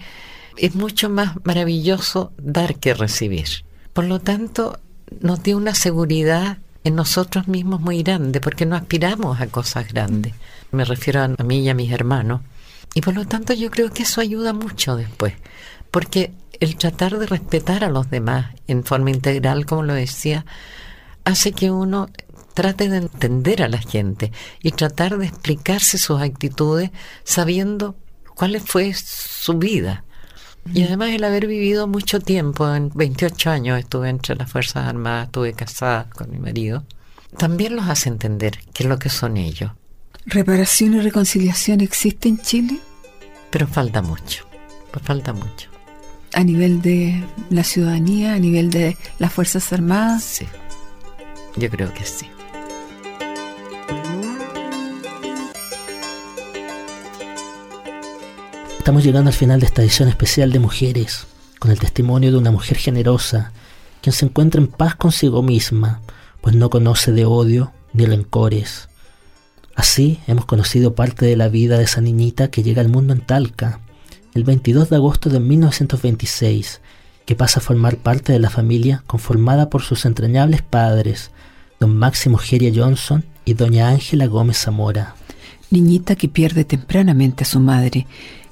[0.57, 3.65] es mucho más maravilloso dar que recibir.
[3.93, 4.80] Por lo tanto,
[5.21, 10.34] nos dio una seguridad en nosotros mismos muy grande, porque no aspiramos a cosas grandes.
[10.71, 12.41] Me refiero a mí y a mis hermanos.
[12.93, 15.34] Y por lo tanto yo creo que eso ayuda mucho después,
[15.91, 20.45] porque el tratar de respetar a los demás en forma integral, como lo decía,
[21.23, 22.09] hace que uno
[22.60, 26.91] trate de entender a la gente y tratar de explicarse sus actitudes
[27.24, 27.95] sabiendo
[28.36, 30.03] cuál fue su vida.
[30.74, 35.28] Y además el haber vivido mucho tiempo, en 28 años estuve entre las Fuerzas Armadas,
[35.28, 36.84] estuve casada con mi marido,
[37.38, 39.72] también los hace entender qué es lo que son ellos.
[40.26, 42.78] ¿Reparación y reconciliación existe en Chile?
[43.51, 44.45] Pero falta mucho,
[44.91, 45.70] pues falta mucho.
[46.34, 50.24] A nivel de la ciudadanía, a nivel de las Fuerzas Armadas.
[50.26, 50.45] Sí,
[51.55, 52.28] yo creo que sí.
[58.90, 61.28] Estamos llegando al final de esta edición especial de Mujeres,
[61.60, 63.52] con el testimonio de una mujer generosa,
[64.02, 66.02] quien se encuentra en paz consigo misma,
[66.42, 68.90] pues no conoce de odio ni rencores.
[69.76, 73.22] Así hemos conocido parte de la vida de esa niñita que llega al mundo en
[73.22, 73.80] Talca,
[74.34, 76.82] el 22 de agosto de 1926,
[77.28, 81.30] que pasa a formar parte de la familia conformada por sus entrañables padres,
[81.80, 85.14] don Máximo Geria Johnson y doña Ángela Gómez Zamora.
[85.70, 88.08] Niñita que pierde tempranamente a su madre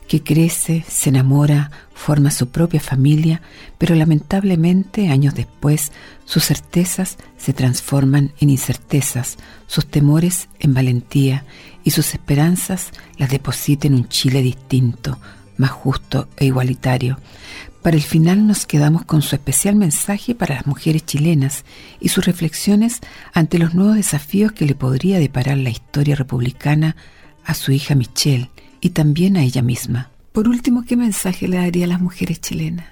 [0.08, 3.41] que crece, se enamora, forma su propia familia,
[3.78, 5.91] pero lamentablemente años después
[6.26, 9.38] sus certezas se transforman en incertezas,
[9.68, 11.45] sus temores en valentía
[11.84, 15.20] y sus esperanzas las deposita en un Chile distinto,
[15.58, 17.20] más justo e igualitario.
[17.82, 21.64] Para el final nos quedamos con su especial mensaje para las mujeres chilenas
[21.99, 22.99] y sus reflexiones
[23.34, 26.95] ante los nuevos desafíos que le podría deparar la historia republicana
[27.45, 28.49] a su hija Michelle,
[28.88, 30.10] y también a ella misma.
[30.32, 32.88] Por último, ¿qué mensaje le daría a las mujeres chilenas?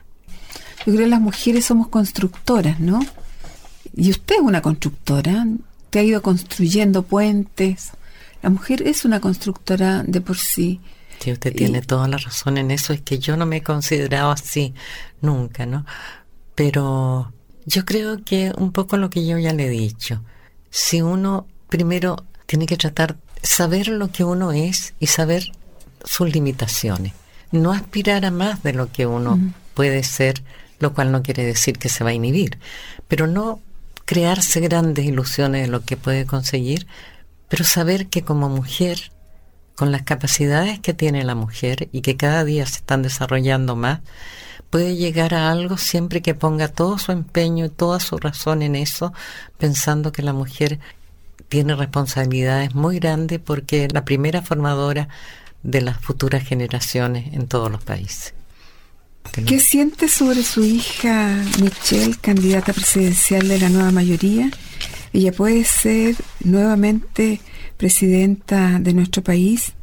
[0.80, 3.00] Yo creo que las mujeres somos constructoras, ¿no?
[3.96, 5.48] Y usted es una constructora,
[5.90, 7.92] te ha ido construyendo puentes.
[8.44, 10.82] La mujer es una constructora de por sí.
[11.20, 14.32] Sí, usted tiene toda la razón en eso, es que yo no me he considerado
[14.32, 14.74] así
[15.22, 15.86] nunca, ¿no?
[16.56, 17.32] Pero
[17.66, 20.22] yo creo que un poco lo que yo ya le he dicho,
[20.70, 25.52] si uno primero tiene que tratar saber lo que uno es y saber
[26.06, 27.14] sus limitaciones.
[27.52, 29.40] No aspirar a más de lo que uno
[29.74, 30.44] puede ser,
[30.80, 32.58] lo cual no quiere decir que se va a inhibir,
[33.08, 33.60] pero no
[34.06, 36.88] crearse grandes ilusiones de lo que puede conseguir,
[37.50, 39.12] pero saber que como mujer,
[39.76, 44.00] con las capacidades que tiene la mujer y que cada día se están desarrollando más,
[44.70, 48.76] puede llegar a algo siempre que ponga todo su empeño y toda su razón en
[48.76, 49.14] eso,
[49.58, 50.80] pensando que la mujer
[51.50, 55.10] tiene responsabilidades muy grandes porque la primera formadora
[55.66, 58.34] de las futuras generaciones en todos los países.
[59.48, 64.50] ¿Qué siente sobre su hija Michelle, candidata presidencial de la nueva mayoría?
[65.12, 67.42] Ella puede ser nuevamente
[67.78, 69.74] presidenta de nuestro país.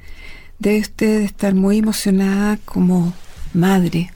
[0.59, 3.12] Debe usted estar muy emocionada como
[3.53, 4.12] madre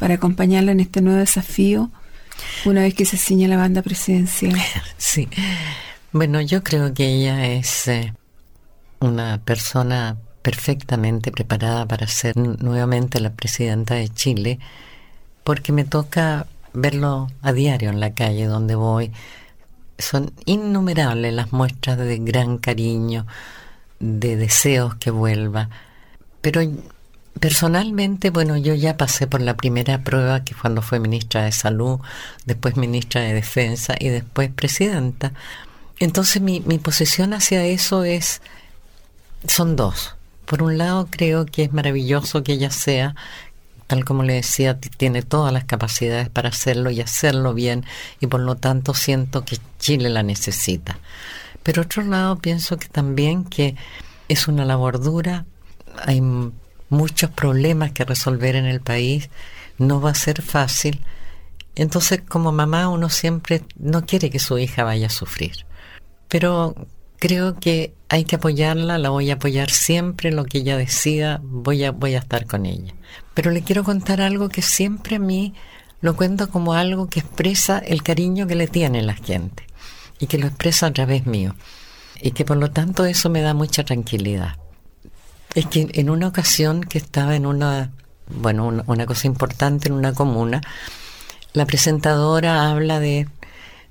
[0.00, 1.90] para acompañarla en este nuevo desafío
[2.64, 4.60] una vez que se ciña la banda presidencial.
[4.98, 5.28] Sí.
[6.12, 8.14] Bueno, yo creo que ella es eh,
[9.00, 14.58] una persona perfectamente preparada para ser nuevamente la presidenta de Chile,
[15.42, 19.10] porque me toca verlo a diario en la calle donde voy.
[19.98, 23.26] Son innumerables las muestras de gran cariño,
[24.00, 25.70] de deseos que vuelva.
[26.42, 26.60] Pero
[27.40, 32.00] personalmente, bueno, yo ya pasé por la primera prueba, que cuando fue ministra de Salud,
[32.44, 35.32] después ministra de Defensa y después presidenta.
[36.00, 38.42] Entonces mi, mi posición hacia eso es,
[39.46, 40.16] son dos.
[40.46, 43.14] Por un lado, creo que es maravilloso que ella sea,
[43.86, 47.84] tal como le decía, tiene todas las capacidades para hacerlo y hacerlo bien,
[48.20, 50.98] y por lo tanto siento que Chile la necesita.
[51.62, 53.76] Pero otro lado, pienso que también que
[54.28, 55.46] es una labor dura,
[56.04, 56.22] hay
[56.88, 59.30] muchos problemas que resolver en el país,
[59.78, 61.00] no va a ser fácil.
[61.74, 65.66] Entonces, como mamá, uno siempre no quiere que su hija vaya a sufrir.
[66.28, 66.74] Pero
[67.18, 71.84] creo que hay que apoyarla, la voy a apoyar siempre, lo que ella decida, voy
[71.84, 72.94] a, voy a estar con ella.
[73.34, 75.54] Pero le quiero contar algo que siempre a mí
[76.00, 79.66] lo cuento como algo que expresa el cariño que le tiene la gente
[80.18, 81.54] y que lo expresa a través mío
[82.20, 84.56] y que por lo tanto eso me da mucha tranquilidad.
[85.54, 87.90] Es que en una ocasión que estaba en una,
[88.28, 90.60] bueno, una, una cosa importante en una comuna,
[91.52, 93.28] la presentadora habla de,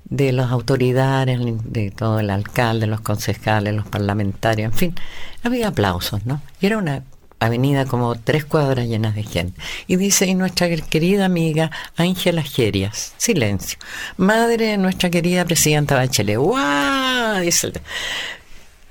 [0.04, 4.94] de las autoridades, de todo el alcalde, los concejales, los parlamentarios, en fin,
[5.42, 6.40] había aplausos, ¿no?
[6.60, 7.02] Y era una
[7.40, 9.60] avenida como tres cuadras llenas de gente.
[9.86, 13.78] Y dice, y nuestra querida amiga Ángela Gerias, silencio,
[14.16, 17.40] madre de nuestra querida presidenta Bachelet, ¡guau!
[17.40, 17.72] Dice,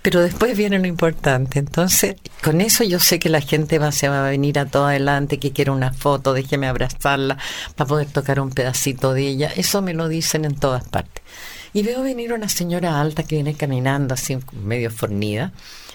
[0.03, 1.57] pero después viene lo importante.
[1.57, 5.53] Entonces, con eso yo sé que la gente va, a venir a todo adelante, que
[5.53, 7.37] quiere una foto, déjeme abrazarla
[7.75, 9.51] para poder tocar un pedacito de ella.
[9.55, 11.23] Eso me lo dicen en todas partes.
[11.71, 15.53] Y veo venir una señora alta que viene caminando así medio fornida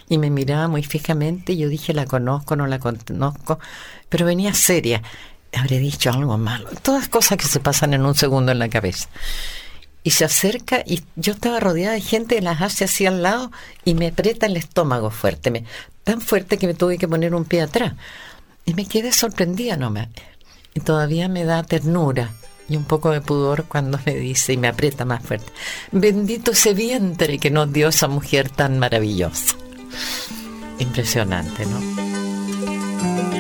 [0.09, 3.61] y me miraba muy fijamente y yo dije, la conozco, no la conozco,
[4.09, 5.03] pero venía seria.
[5.55, 6.69] Habré dicho algo malo.
[6.83, 9.09] Todas cosas que se pasan en un segundo en la cabeza
[10.09, 13.53] y se acerca y yo estaba rodeada de gente las hace así al lado
[13.85, 15.65] y me aprieta el estómago fuerte,
[16.03, 17.93] tan fuerte que me tuve que poner un pie atrás.
[18.65, 20.09] Y me quedé sorprendida nomás.
[20.73, 22.33] Y todavía me da ternura
[22.71, 25.53] y un poco de pudor cuando me dice y me aprieta más fuerte,
[25.93, 29.57] bendito ese vientre que nos dio esa mujer tan maravillosa.
[30.79, 33.38] Impresionante, ¿no?